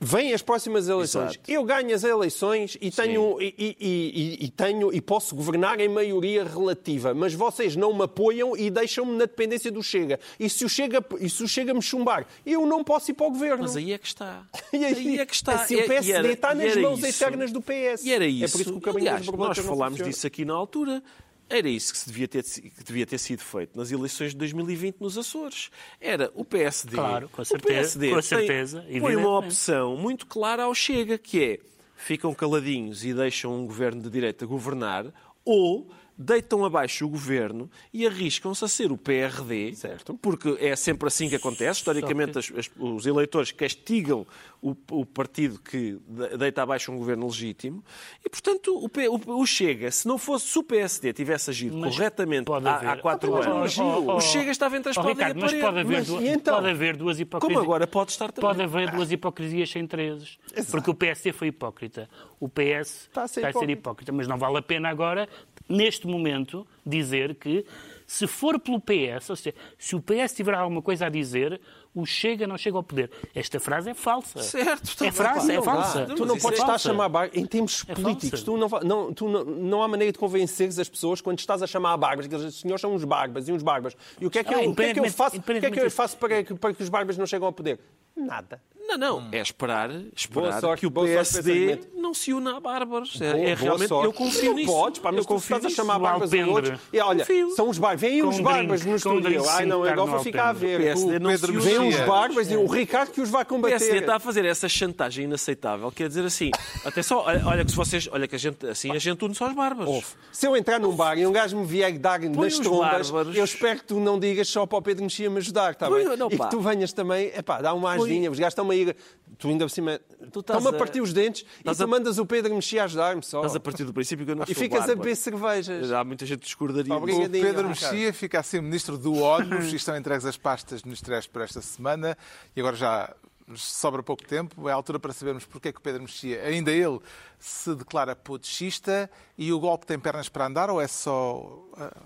[0.00, 1.32] vêm as próximas eleições.
[1.32, 1.50] Exato.
[1.50, 6.42] Eu ganho as eleições e tenho, e, e- e- tenho e posso governar em maioria
[6.44, 10.18] relativa, mas vocês não me apoiam e deixam-me na dependência do Chega.
[10.38, 13.26] E se o Chega, e se o Chega me chumbar, eu não posso ir para
[13.26, 13.62] o governo.
[13.64, 14.42] Mas aí é que está.
[14.72, 15.54] E aí é que está.
[15.54, 17.22] Assim, o PSD era- está nas mãos isso.
[17.24, 18.04] eternas do PS.
[18.04, 18.52] E era É isso.
[18.52, 21.02] por isso que o caminho Aliás, nós falámos disso aqui na altura.
[21.50, 25.00] Era isso que, se devia ter, que devia ter sido feito nas eleições de 2020
[25.00, 25.68] nos Açores.
[26.00, 26.94] Era o PSD.
[26.96, 29.26] Claro, com o certeza, PSD com tem- certeza, Põe uma evidentemente.
[29.46, 31.58] opção muito clara ao Chega, que é
[31.96, 35.06] ficam caladinhos e deixam um governo de direita governar,
[35.44, 35.90] ou
[36.22, 40.14] deitam abaixo o governo e arriscam-se a ser o PRD, Certo.
[40.20, 41.78] porque é sempre assim que acontece.
[41.80, 44.26] Historicamente, as- as- os eleitores castigam
[44.60, 47.82] o, o partido que de- deita abaixo um governo legítimo
[48.22, 51.78] e, portanto, o, P- o- o Chega, se não fosse, se o PSD tivesse agido
[51.78, 55.00] Mas corretamente há, há quatro Oh, oh, anos, oh, oh, o Chega estava entre a
[55.02, 56.54] oh, Ricardo, e a mas pode haver, Mas, duas, então?
[56.56, 57.54] pode haver duas hipocrisias.
[57.58, 58.50] Como agora pode estar também.
[58.50, 60.38] Pode haver duas hipocrisias sem trezes.
[60.70, 62.08] Porque o PSD foi hipócrita.
[62.38, 63.72] O PS Está a ser vai ser hipócrita.
[63.72, 64.12] hipócrita.
[64.12, 65.26] Mas não vale a pena agora,
[65.68, 67.64] neste momento, dizer que
[68.06, 71.60] se for pelo PS, ou seja, se o PS tiver alguma coisa a dizer,
[71.94, 73.08] o Chega não chega ao poder.
[73.34, 74.42] Esta frase é falsa.
[74.42, 75.62] Certo, está é pá, é não dá.
[75.62, 76.06] falsa.
[76.06, 78.42] Não, Tu não mas podes é estar a chamar a barbas em termos É políticos.
[78.42, 81.66] Tu não, não, tu não, não há maneira de convenceres as pessoas quando estás a
[81.68, 83.96] chamar a barbas, que os senhores são uns barbas e uns barbas.
[84.20, 85.40] E o que é que, Ah, eu, o que, é que eu independentemente- faço, o
[85.42, 87.52] que, é que eu independentemente faço para, que, para que os barbas não cheguem ao
[87.52, 87.78] poder?
[88.16, 88.60] Nada.
[88.90, 89.28] Não, não.
[89.32, 93.20] É esperar, esperar sorte, que o PSD não se una a bárbaros.
[93.20, 94.06] É, Boa- é realmente, sorte.
[94.06, 94.72] eu confio não nisso.
[94.72, 96.50] Podes, pá, mas eu tu confio estás a chamar O a alpendre.
[96.50, 96.80] outros.
[96.92, 97.50] E olha, Confio.
[97.50, 98.00] são os barbas.
[98.00, 99.48] Vêm os drink, no estúdio.
[99.48, 100.80] Ai, não, drinkzinho agora vou ficar a ver.
[100.80, 101.78] PSD não Pedro se Mexia.
[101.78, 103.96] Vêm os barbas e o Ricardo que os vai O PSD combater.
[104.00, 106.50] está a fazer essa chantagem inaceitável, quer dizer assim,
[106.84, 109.46] atenção, olha, olha que se vocês, olha que a gente, assim a gente une só
[109.48, 110.16] os bárbaros.
[110.32, 113.36] Se eu entrar num bar e um gajo me vier dar nas trombas, bárbaros.
[113.36, 116.04] eu espero que tu não digas só para o Pedro Mexia me ajudar, está bem?
[116.16, 116.44] não, e pá.
[116.46, 118.96] que tu venhas também, epá, dá uma ajudinha, os gajos estão-me ir.
[119.38, 120.00] Tu ainda por cima.
[120.32, 123.22] Tu estás a partir os dentes e tu a- mandas o Pedro mexer a ajudar-me
[123.22, 123.38] só.
[123.38, 125.92] Estás a partir do princípio que eu não E ficas a beber cervejas.
[125.92, 126.94] Há muita gente que discordaria.
[126.94, 127.28] Obrigado.
[127.28, 127.68] O Pedro.
[127.68, 132.16] Mexia fica assim ministro do ONU e estão entregues as pastas ministeriais para esta semana
[132.54, 133.14] e agora já
[133.54, 134.68] sobra pouco tempo.
[134.68, 137.00] É a altura para sabermos porque é que o Pedro Mexia, ainda ele,
[137.38, 141.96] se declara putschista e o golpe tem pernas para andar ou é só ah,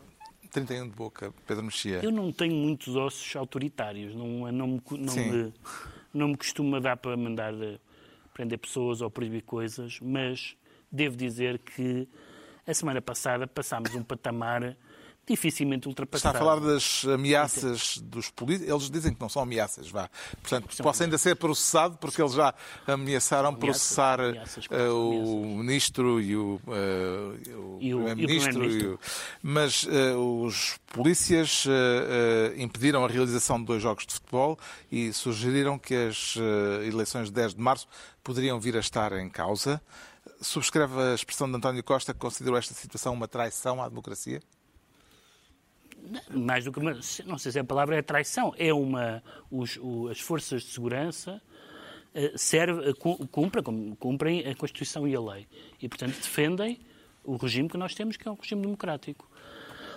[0.50, 2.00] 31 de boca, Pedro Mexia?
[2.02, 5.30] Eu não tenho muitos ossos autoritários, não, não, não, Sim.
[5.30, 5.54] me,
[6.14, 7.78] não me costuma dar para mandar eh,
[8.32, 10.56] prender pessoas ou proibir coisas, mas
[10.90, 12.08] devo dizer que
[12.66, 14.76] a semana passada passámos um patamar
[15.26, 16.36] dificilmente Está ultrapassado.
[16.36, 18.70] a falar das ameaças dos políticos.
[18.72, 20.08] Eles dizem que não são ameaças, vá.
[20.42, 22.54] Portanto, posso ainda ser processado porque eles já
[22.86, 28.16] ameaçaram Ameaças, processar ameaças, eh, o ministro e o, eh, o primeiro-ministro.
[28.52, 28.90] primeiro-ministro.
[28.90, 28.98] e o-
[29.42, 31.64] Mas eh, os polícias
[32.56, 34.58] impediram a realização de dois jogos de futebol
[34.90, 36.34] e sugeriram que as
[36.86, 37.86] eleições de 10 de março
[38.22, 39.80] poderiam vir a estar em causa.
[40.40, 44.40] Subscreve a expressão de António Costa que considerou esta situação uma traição à democracia?
[46.30, 46.92] Mais do que uma,
[47.26, 51.40] não sei se a palavra é traição, é uma os, o- as forças de segurança
[52.14, 55.46] eh, serve, eh, cu- cumprem, cumprem a Constituição e a lei
[55.80, 56.80] e portanto defendem
[57.24, 59.28] o regime que nós temos, que é um regime democrático.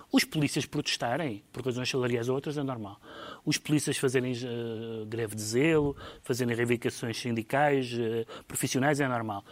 [0.09, 2.97] Os polícias protestarem por razões salariais ou outras é normal.
[3.43, 9.43] Os polícias fazerem eh, greve de zelo, fazerem reivindicações sindicais, eh, profissionais é normal.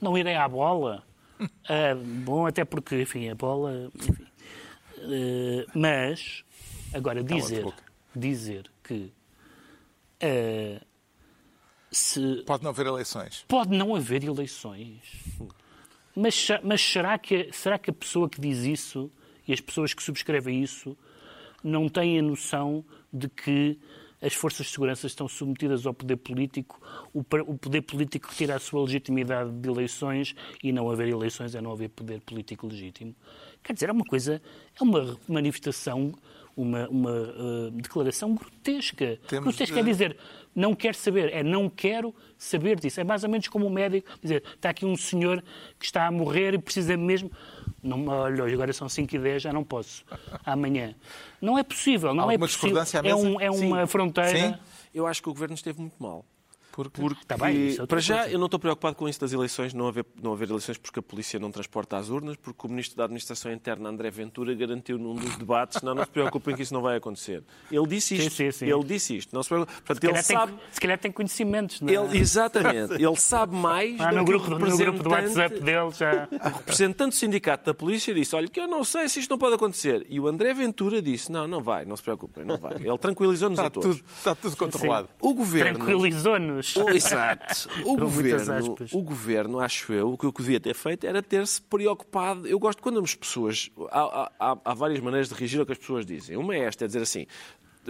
[0.00, 1.02] Não irem à bola,
[1.40, 4.24] ah, bom, até porque, enfim, a bola, enfim,
[5.02, 6.44] eh, mas,
[6.92, 7.66] agora, dizer,
[8.14, 9.12] dizer que
[10.20, 10.80] eh,
[11.90, 13.44] se Pode não haver eleições.
[13.48, 15.00] pode não haver eleições,
[16.14, 19.10] mas, mas será, que, será que a pessoa que diz isso
[19.46, 20.96] e as pessoas que subscrevem isso
[21.62, 23.78] não têm a noção de que
[24.20, 26.80] as forças de segurança estão submetidas ao poder político,
[27.14, 31.60] o, o poder político retira a sua legitimidade de eleições e não haver eleições é
[31.60, 33.14] não haver poder político legítimo.
[33.62, 34.40] Quer dizer, é uma coisa,
[34.78, 36.12] é uma manifestação,
[36.56, 39.18] uma, uma eh, declaração grotesca.
[39.28, 40.16] Temos grotesca de- é dizer,
[40.54, 43.00] não quero saber, é não quero saber disso.
[43.00, 45.42] É mais ou menos como um médico dizer, está aqui um senhor
[45.78, 47.30] que está a morrer e precisa mesmo.
[47.82, 50.04] Não, olha, hoje agora são 5 e 10, já não posso.
[50.44, 50.94] Amanhã.
[51.40, 52.82] Não é possível, não é possível.
[53.04, 53.86] É, um- é uma Sim.
[53.86, 54.30] fronteira.
[54.54, 54.54] Sim.
[54.92, 56.24] Eu acho que o governo esteve muito mal.
[56.78, 57.00] Porque...
[57.00, 58.30] Porque, Tá bem, isso é para já, coisa.
[58.32, 61.02] eu não estou preocupado com isso das eleições, não haver, não haver eleições porque a
[61.02, 65.14] polícia não transporta as urnas, porque o Ministro da Administração Interna, André Ventura, garantiu num
[65.16, 67.42] dos debates, não, não se preocupem que isso não vai acontecer.
[67.70, 68.30] Ele disse isto.
[68.30, 68.66] Sim, sim, sim.
[68.66, 69.34] Ele disse isto.
[69.34, 69.48] Não se.
[69.48, 70.52] Portanto, Se ele calhar, sabe...
[70.52, 71.80] tem, se calhar tem conhecimentos.
[71.80, 71.94] Não é?
[71.94, 72.92] Ele, exatamente.
[73.02, 76.28] Ele sabe mais do no que o grupo, no grupo do representante- WhatsApp dele já.
[76.50, 79.38] o representante do sindicato da polícia disse: Olha, que eu não sei se isto não
[79.38, 80.06] pode acontecer.
[80.08, 82.74] E o André Ventura disse: Não, não vai, não se preocupem, não vai.
[82.76, 83.96] Ele tranquilizou-nos Está a todos.
[83.98, 85.08] tudo, está tudo controlado.
[85.20, 85.78] O governo.
[85.78, 86.67] Tranquilizou-nos.
[86.76, 87.68] O- Exato.
[87.84, 92.46] O governo, o governo, acho eu, o que eu devia ter feito era ter-se preocupado.
[92.46, 93.70] Eu gosto quando as pessoas.
[93.90, 96.36] Há, há- há várias maneiras de reagir ao que as pessoas dizem.
[96.36, 97.26] Uma é esta, é dizer assim.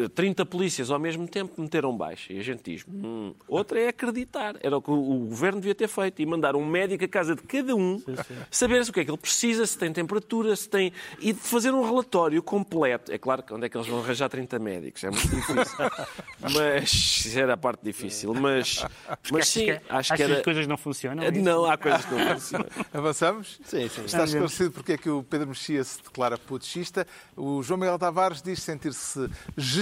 [0.07, 2.33] 30 polícias ao mesmo tempo meteram baixa.
[2.33, 2.85] E a gente diz.
[2.87, 3.33] Hum.
[3.49, 4.57] Outra é acreditar.
[4.63, 6.21] Era o que o governo devia ter feito.
[6.21, 8.03] E mandar um médico à casa de cada um,
[8.51, 10.93] saber o que é que ele precisa, se tem temperatura, se tem.
[11.21, 13.11] E fazer um relatório completo.
[13.11, 15.03] É claro que onde é que eles vão arranjar 30 médicos?
[15.05, 15.79] É muito difícil.
[16.53, 16.93] mas.
[16.93, 18.35] Isso era a parte difícil.
[18.35, 18.85] Mas.
[19.33, 20.37] Mas sim, que- acho achas que era.
[20.39, 21.23] as coisas não funcionam?
[21.25, 21.41] é isso?
[21.41, 22.67] Não, há coisas que não funcionam.
[22.93, 23.61] Avançamos?
[23.65, 24.05] Sim, sim.
[24.05, 27.07] Está esclarecido porque é que o Pedro Mexia se declara putschista.
[27.37, 29.29] O João Miguel Tavares diz sentir-se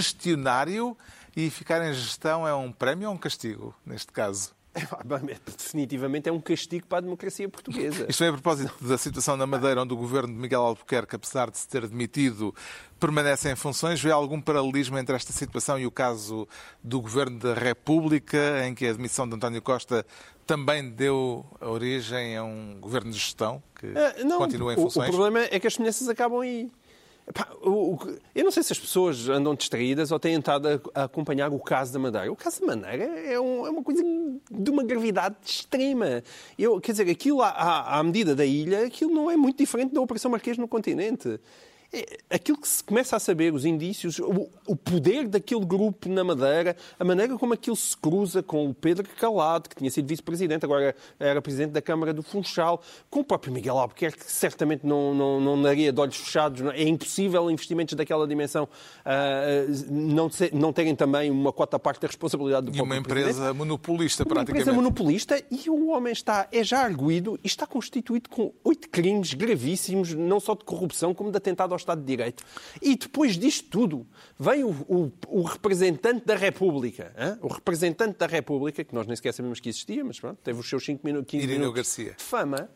[0.07, 0.96] gestionário
[1.36, 4.54] e ficar em gestão é um prémio ou um castigo, neste caso?
[5.57, 8.07] Definitivamente é um castigo para a democracia portuguesa.
[8.09, 11.50] Isto vem a propósito da situação na Madeira, onde o governo de Miguel Albuquerque, apesar
[11.50, 12.54] de se ter demitido,
[13.00, 14.00] permanece em funções.
[14.02, 16.46] Vê algum paralelismo entre esta situação e o caso
[16.84, 20.04] do governo da República, em que a demissão de António Costa
[20.46, 25.09] também deu origem a um governo de gestão que Ah, não, continua em o- funções?
[25.09, 26.70] O, problema é que as semelhanças acabam aí.
[28.34, 31.92] Eu não sei se as pessoas andam distraídas ou têm estado a, acompanhar o caso
[31.92, 32.30] da Madeira.
[32.30, 34.02] O caso da Madeira é, é uma coisa
[34.50, 36.22] de uma gravidade extrema.
[36.58, 40.00] Eu, quer dizer, aquilo à- à medida da ilha, aquilo não é muito diferente da
[40.00, 41.40] Operação Marquês no continente.
[41.93, 46.24] É, aquilo que se começa a saber, os indícios, o, o poder daquele grupo na
[46.24, 50.64] Madeira, a maneira como aquilo se cruza com o Pedro Calado, que tinha sido vice-presidente,
[50.64, 55.14] agora era presidente da Câmara do Funchal, com o próprio Miguel Albuquerque, que certamente não,
[55.14, 56.61] não, não daria de olhos fechados.
[56.74, 58.68] É impossível investimentos daquela dimensão
[59.05, 63.37] ah, não, não terem também uma cota parte da responsabilidade do E uma próprio presidente
[63.37, 64.62] empresa monopolista, uma praticamente.
[64.62, 69.34] empresa monopolista e o homem está, é já arguído e está constituído com oito crimes
[69.34, 72.45] gravíssimos, não só de corrupção, como de atentado ao Estado de Direito.
[72.82, 74.07] E depois disto tudo,
[74.39, 77.39] vem o, o, o representante da República, hein?
[77.41, 80.68] o representante da República, que nós nem sequer sabemos que existia, mas pronto, teve os
[80.68, 82.14] seus 5 minutos, 15 Irineu minutos Garcia.
[82.16, 82.68] de fama,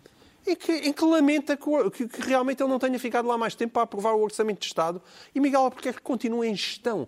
[0.46, 3.54] em que, em que lamenta que, que- que realmente ele não tenha ficado lá mais
[3.54, 5.02] tempo para aprovar o Orçamento de Estado
[5.34, 7.06] e Miguel Albuquerque continua em gestão.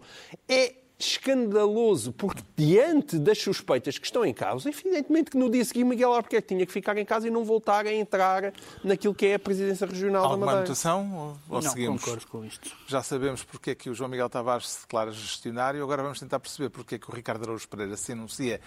[0.49, 0.75] É
[1.07, 6.13] escandaloso, porque diante das suspeitas que estão em causa, evidentemente que no dia seguinte Miguel
[6.13, 9.39] Albuquerque tinha que ficar em casa e não voltar a entrar naquilo que é a
[9.39, 10.67] presidência regional da Alguma Madeira.
[10.67, 12.03] anotação ou, ou não seguimos?
[12.03, 12.71] concordo com isto.
[12.87, 16.41] Já sabemos porque é que o João Miguel Tavares se declara gestionário, agora vamos tentar
[16.41, 18.61] perceber porque é que o Ricardo Araújo Pereira se anuncia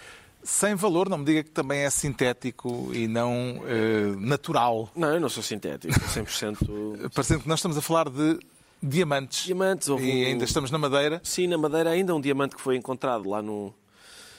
[0.44, 4.92] sem valor, não me diga que também é sintético e não eh, natural.
[4.96, 8.38] Não, eu não sou sintético, sou 100% Parecendo que nós estamos a falar de
[8.82, 9.46] diamantes.
[9.46, 9.90] diamantes.
[9.90, 11.20] Houve E um- ainda estamos na Madeira.
[11.24, 13.74] Sim, na Madeira ainda um diamante que foi encontrado lá no...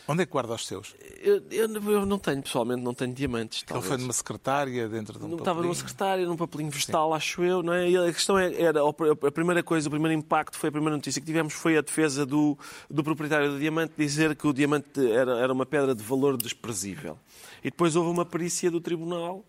[0.09, 0.95] Onde é que guarda os seus?
[1.21, 3.65] Eu, eu- eu não tenho, pessoalmente, não tenho diamantes.
[3.69, 5.75] Ele foi numa secretária dentro de um Não estava numa papelinho.
[5.75, 7.91] secretária, num papelinho vegetal, acho eu, não é?
[7.91, 11.21] E a questão é- era, a primeira coisa, o primeiro impacto foi a primeira notícia
[11.21, 12.57] que tivemos foi a defesa do,
[12.89, 17.19] do proprietário do diamante dizer que o diamante era, era uma pedra de valor desprezível.
[17.65, 19.45] E depois houve uma perícia do tribunal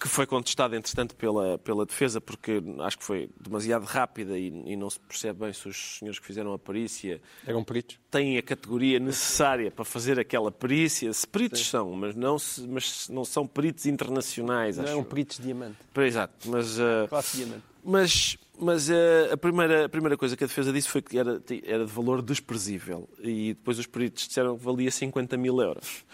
[0.00, 4.76] que foi contestada, entretanto, pela, pela defesa, porque acho que foi demasiado rápida e, e
[4.76, 7.98] não se percebe bem se os senhores que fizeram a perícia Eram peritos.
[8.10, 11.12] têm a categoria necessária para fazer aquela perícia.
[11.12, 15.38] Se peritos são, mas não, se- mas não são peritos internacionais, Não acho eram peritos
[15.38, 15.76] de diamante.
[15.96, 17.62] Exato, mas, uh, Classe diamante.
[17.82, 21.42] mas, mas uh, a, primeira, a primeira coisa que a defesa disse foi que era,
[21.64, 23.08] era de valor desprezível.
[23.20, 26.04] E depois os peritos disseram que valia 50 mil euros.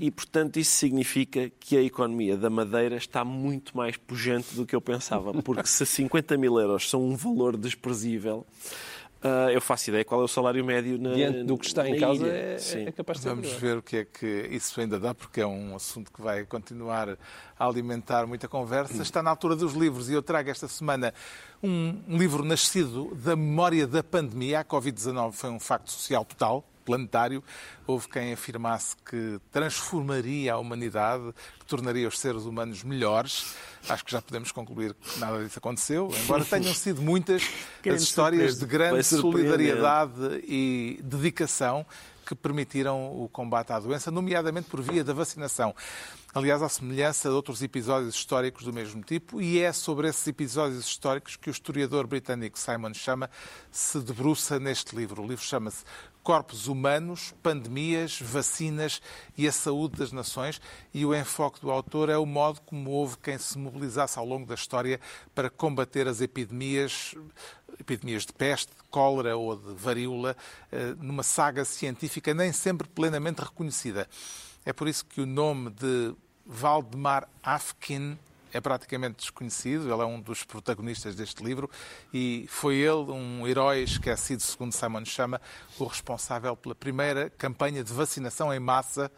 [0.00, 4.76] E, portanto, isso significa que a economia da Madeira está muito mais pujante do que
[4.76, 5.32] eu pensava.
[5.42, 8.46] Porque se 50 mil euros são um valor desprezível,
[9.22, 11.98] uh, eu faço ideia qual é o salário médio na Diante do que está em
[11.98, 15.14] causa, é, é capaz de ser Vamos ver o que é que isso ainda dá,
[15.14, 17.16] porque é um assunto que vai continuar
[17.58, 19.02] a alimentar muita conversa.
[19.02, 21.12] Está na altura dos livros e eu trago esta semana
[21.62, 24.60] um, livro nascido da memória da pandemia.
[24.60, 27.42] A Covid-19 foi um facto social total, planetário.
[27.86, 33.54] Houve quem afirmasse que transformaria a humanidade, que tornaria os seres humanos melhores.
[33.88, 37.42] Acho que já podemos concluir que nada disso aconteceu, embora tenham sido muitas
[37.86, 41.84] as histórias de grande solidariedade e dedicação
[42.28, 45.74] que permitiram o combate à doença, nomeadamente por via da vacinação.
[46.34, 50.86] Aliás, à semelhança de outros episódios históricos do mesmo tipo, e é sobre esses episódios
[50.86, 53.30] históricos que o historiador britânico Simon Chama
[53.72, 55.22] se debruça neste livro.
[55.22, 55.84] O livro chama-se
[56.28, 59.00] Corpos Humanos, Pandemias, Vacinas
[59.34, 60.60] e a Saúde das Nações,
[60.92, 64.44] e o enfoque do autor é o modo como houve quem se mobilizasse ao longo
[64.44, 65.00] da história
[65.34, 67.14] para combater as epidemias
[67.80, 70.36] epidemias de peste, de cólera ou de varíola,
[70.70, 74.06] eh, numa saga científica nem sempre plenamente reconhecida.
[74.66, 76.14] É por isso que o nome de
[76.44, 78.18] Valdemar Afkin
[78.52, 79.92] é praticamente desconhecido.
[79.92, 81.70] Ele é um dos protagonistas deste livro
[82.12, 85.40] e foi ele, um herói esquecido, segundo Simon Chama,
[85.78, 89.10] o responsável pela primeira campanha de vacinação em massa,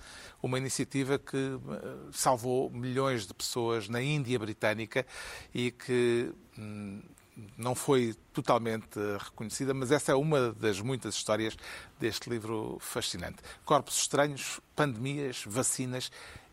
[0.43, 5.07] uma iniciativa que eh, salvou milhões de pessoas na Índia Britânica
[5.55, 7.03] e que hum,
[7.57, 11.57] não foi totalmente eh, reconhecida, mas essa é uma das muitas histórias
[11.99, 13.39] deste livro fascinante.
[13.65, 16.11] Corpos estranhos, pandemias, vacinas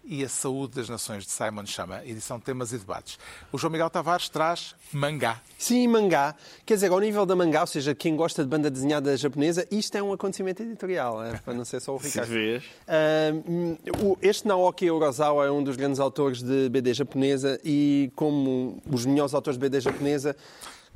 [0.08, 3.20] e a saúde das nações de Simon Chama, edição Temas e Debates.
[3.52, 5.42] O João Miguel Tavares traz Mangá.
[5.58, 6.34] Sim, mangá.
[6.66, 9.96] Quer dizer, ao nível da mangá, ou seja, quem gosta de banda desenhada japonesa, isto
[9.98, 11.38] é um acontecimento editorial, é?
[11.38, 12.30] para não ser só o Se Ricardo.
[12.30, 12.64] vês.
[12.88, 18.12] Ah, hum, o- este Naoki Urasawa é um dos grandes autores de BD japonesa e,
[18.16, 20.36] como os melhores autores de BD japonesa,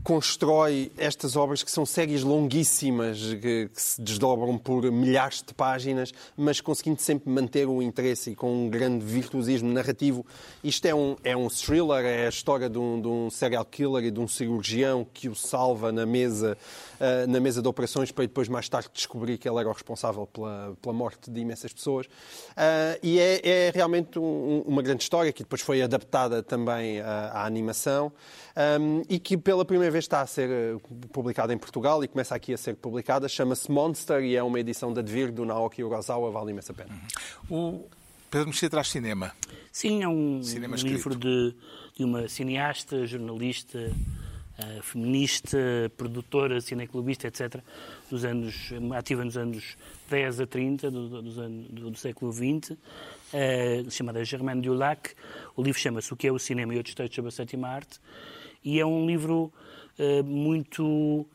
[0.04, 6.12] constrói estas obras que são séries longuíssimas, que, que se desdobram por milhares de páginas,
[6.36, 10.26] mas conseguindo sempre manter o interesse e com um grande virtuosismo narrativo.
[10.64, 14.06] Isto é um, é um thriller, é a história de um, de um serial killer
[14.06, 16.58] e de um cirurgião que o salva na mesa,
[17.28, 20.78] na mesa de operações para depois mais tarde descobrir que ele era o responsável pela,
[20.82, 22.08] pela morte de imensas pessoas.
[22.56, 27.30] Ah, e é, é realmente um- uma grande história que depois foi adaptada também à,
[27.34, 28.12] à animação
[28.80, 30.78] um, e que pela primeira vez está a ser eh,
[31.12, 33.28] publicada em Portugal e começa aqui a ser publicada.
[33.28, 36.90] Chama-se Monster e é uma edição da Devir do Naoki Urasawa, vale imensa pena.
[37.50, 37.86] O
[38.30, 39.32] Pedro Mexia traz cinema.
[39.72, 41.56] Sim, é um, Cinema um livro de,
[41.98, 43.92] de uma cineasta, jornalista,
[44.64, 45.58] eh, feminista,
[45.98, 47.62] produtora, cineclubista, etc.,
[48.10, 49.78] dos anos, ativa nos anos
[50.10, 51.36] 10 a 30 do, anos-
[51.70, 52.78] do, do século XX,
[53.34, 55.12] eh, chamada Germaine Dulac.
[55.56, 58.00] O livro chama-se O que é o cinema e outros textos sobre a sétima arte,
[58.64, 59.52] e é um livro
[59.98, 61.28] eh, muito uh,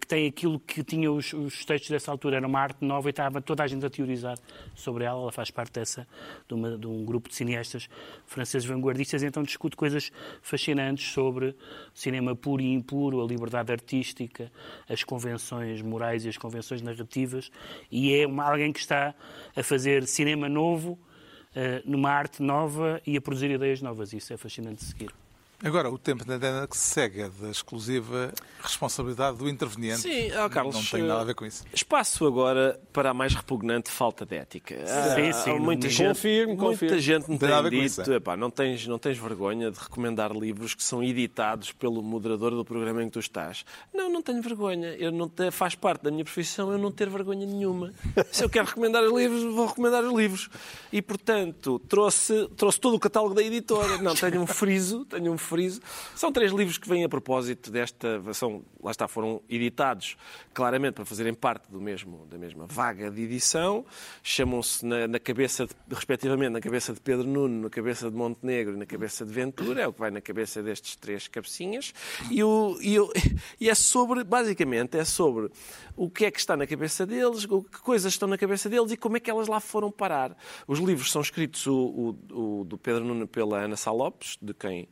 [0.00, 3.10] que tem aquilo que tinha os, os, textos dessa altura, era uma arte nova e
[3.10, 4.36] estava toda a gente a teorizar
[4.74, 5.22] sobre ela.
[5.22, 6.06] Ela faz parte dessa,
[6.48, 7.88] de, uma, de um grupo de cineastas
[8.26, 10.10] franceses vanguardistas, então discute coisas
[10.42, 11.54] fascinantes sobre
[11.94, 14.50] cinema puro e impuro, a liberdade artística,
[14.88, 17.50] as convenções morais e as convenções narrativas,
[17.90, 19.14] e é uma, alguém que está
[19.54, 24.12] a fazer cinema novo, uh, numa arte nova e a produzir ideias novas.
[24.12, 25.21] Isso é fascinante de seguir.
[25.64, 30.00] Agora, o tempo da antena que se segue é da exclusiva responsabilidade do interveniente.
[30.00, 31.64] Sim, oh, Carlos, não tem nada a ver com isso.
[31.72, 34.74] Espaço agora para a mais repugnante falta de ética.
[34.74, 35.58] Sim, ah, sim.
[35.60, 39.70] Muita gente, confirmo, muita gente me tem, tem dito, epá, não, tens, não tens vergonha
[39.70, 43.64] de recomendar livros que são editados pelo moderador do programa em que tu estás.
[43.94, 44.96] Não, não tenho vergonha.
[44.96, 47.92] Eu não te, faz parte da minha profissão eu não ter vergonha nenhuma.
[48.32, 50.50] Se eu quero recomendar os livros, vou recomendar os livros.
[50.92, 53.98] E, portanto, trouxe, trouxe todo o catálogo da editora.
[53.98, 55.82] Não, tenho um friso, tenho um friso friso.
[56.16, 58.22] São três livros que vêm a propósito desta.
[58.32, 60.16] São, lá está, foram editados
[60.54, 63.84] claramente para fazerem parte do mesmo, da mesma vaga de edição.
[64.22, 68.74] Chamam-se na, na, cabeça, de, respectivamente, na cabeça de Pedro Nuno, na cabeça de Montenegro
[68.74, 69.82] e na cabeça de Ventura.
[69.82, 71.92] É o que vai na cabeça destes três cabecinhas.
[72.30, 73.12] E, o, e, o,
[73.60, 75.50] e é sobre, basicamente, é sobre
[75.94, 78.96] o que é que está na cabeça deles, que coisas estão na cabeça deles e
[78.96, 80.34] como é que elas lá foram parar.
[80.66, 84.88] Os livros são escritos o, o, o do Pedro Nuno pela Ana Salopes, de quem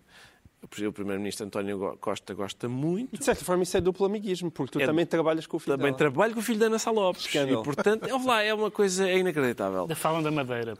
[0.62, 3.18] o Primeiro-Ministro António Costa gosta muito.
[3.18, 5.76] De certa forma, isso é duplo amiguismo, porque tu é, também trabalhas com o filho
[5.76, 5.98] Também dela.
[5.98, 7.24] trabalho com o filho da Ana Salopes.
[7.24, 7.62] Escândalo.
[7.62, 9.86] E, portanto, é, lá, é uma coisa é inacreditável.
[9.86, 10.76] Da falam da Madeira.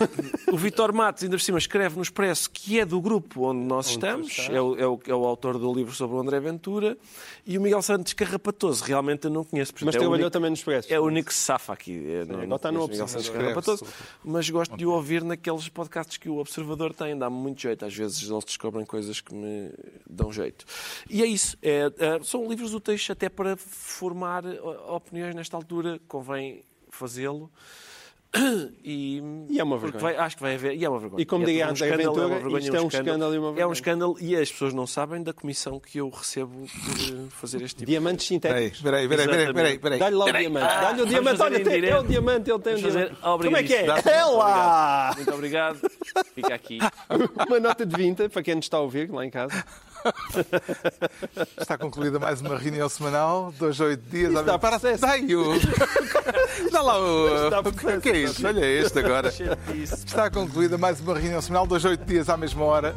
[0.52, 3.86] o Vitor Matos, ainda por cima, escreve no Expresso que é do grupo onde nós
[3.86, 4.48] onde estamos.
[4.50, 6.98] É o, é, o, é o autor do livro sobre o André Ventura.
[7.46, 9.72] E o Miguel Santos Carrapatoso, realmente eu não conheço.
[9.80, 10.92] Mas é trabalhou único, também no Expresso.
[10.92, 12.04] É o único que safa aqui.
[12.06, 13.86] É, não, não está no Miguel Santos Carrapatoso.
[14.22, 17.16] Mas gosto de o ouvir naqueles podcasts que o Observador tem.
[17.16, 17.86] Dá-me muito jeito.
[17.86, 19.72] Às vezes eles descobrem coisas que me
[20.08, 20.64] dão jeito.
[21.08, 21.56] E é isso.
[21.62, 24.44] É, é, são livros úteis até para formar
[24.88, 26.00] opiniões nesta altura.
[26.08, 27.50] Convém fazê-lo.
[28.84, 30.02] E, e, é uma vergonha.
[30.02, 30.74] Vai, acho que vai haver.
[30.74, 31.22] E é uma vergonha.
[31.22, 33.38] E como é diga um André Ventura, é uma vergonha, isto é um escândalo, e
[33.38, 33.62] uma vergonha.
[33.62, 37.62] É um escândalo e as pessoas não sabem da comissão que eu recebo por fazer
[37.62, 38.78] este tipo Diamantes sintéticos.
[38.78, 40.00] Espera aí, espera aí, espera aí.
[40.00, 40.66] Dá-lhe lá o diamante.
[40.66, 41.42] Ah, Dá-lhe o diamante.
[41.42, 43.16] Olha, tem, é o diamante, ele tem o diamante.
[43.20, 43.86] Como é que é?
[43.86, 45.12] É lá!
[45.14, 45.80] Muito obrigado.
[46.34, 46.78] Fica aqui.
[47.46, 49.64] Uma nota de 20 para quem nos está a ouvir lá em casa.
[51.58, 54.34] Está concluída mais uma reunião semanal, dois a oito dias.
[54.34, 55.52] Está para Dai o...
[56.70, 57.48] Dá lá o...
[57.48, 58.46] O que é isso?
[58.46, 59.32] Olha este agora.
[59.82, 62.94] Está concluída mais uma reunião semanal, dois a oito dias à mesma hora.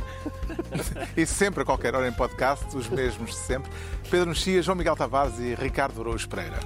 [1.15, 3.71] E sempre, a qualquer hora, em podcast, os mesmos de sempre.
[4.09, 6.59] Pedro Mexia, João Miguel Tavares e Ricardo Araújo Pereira.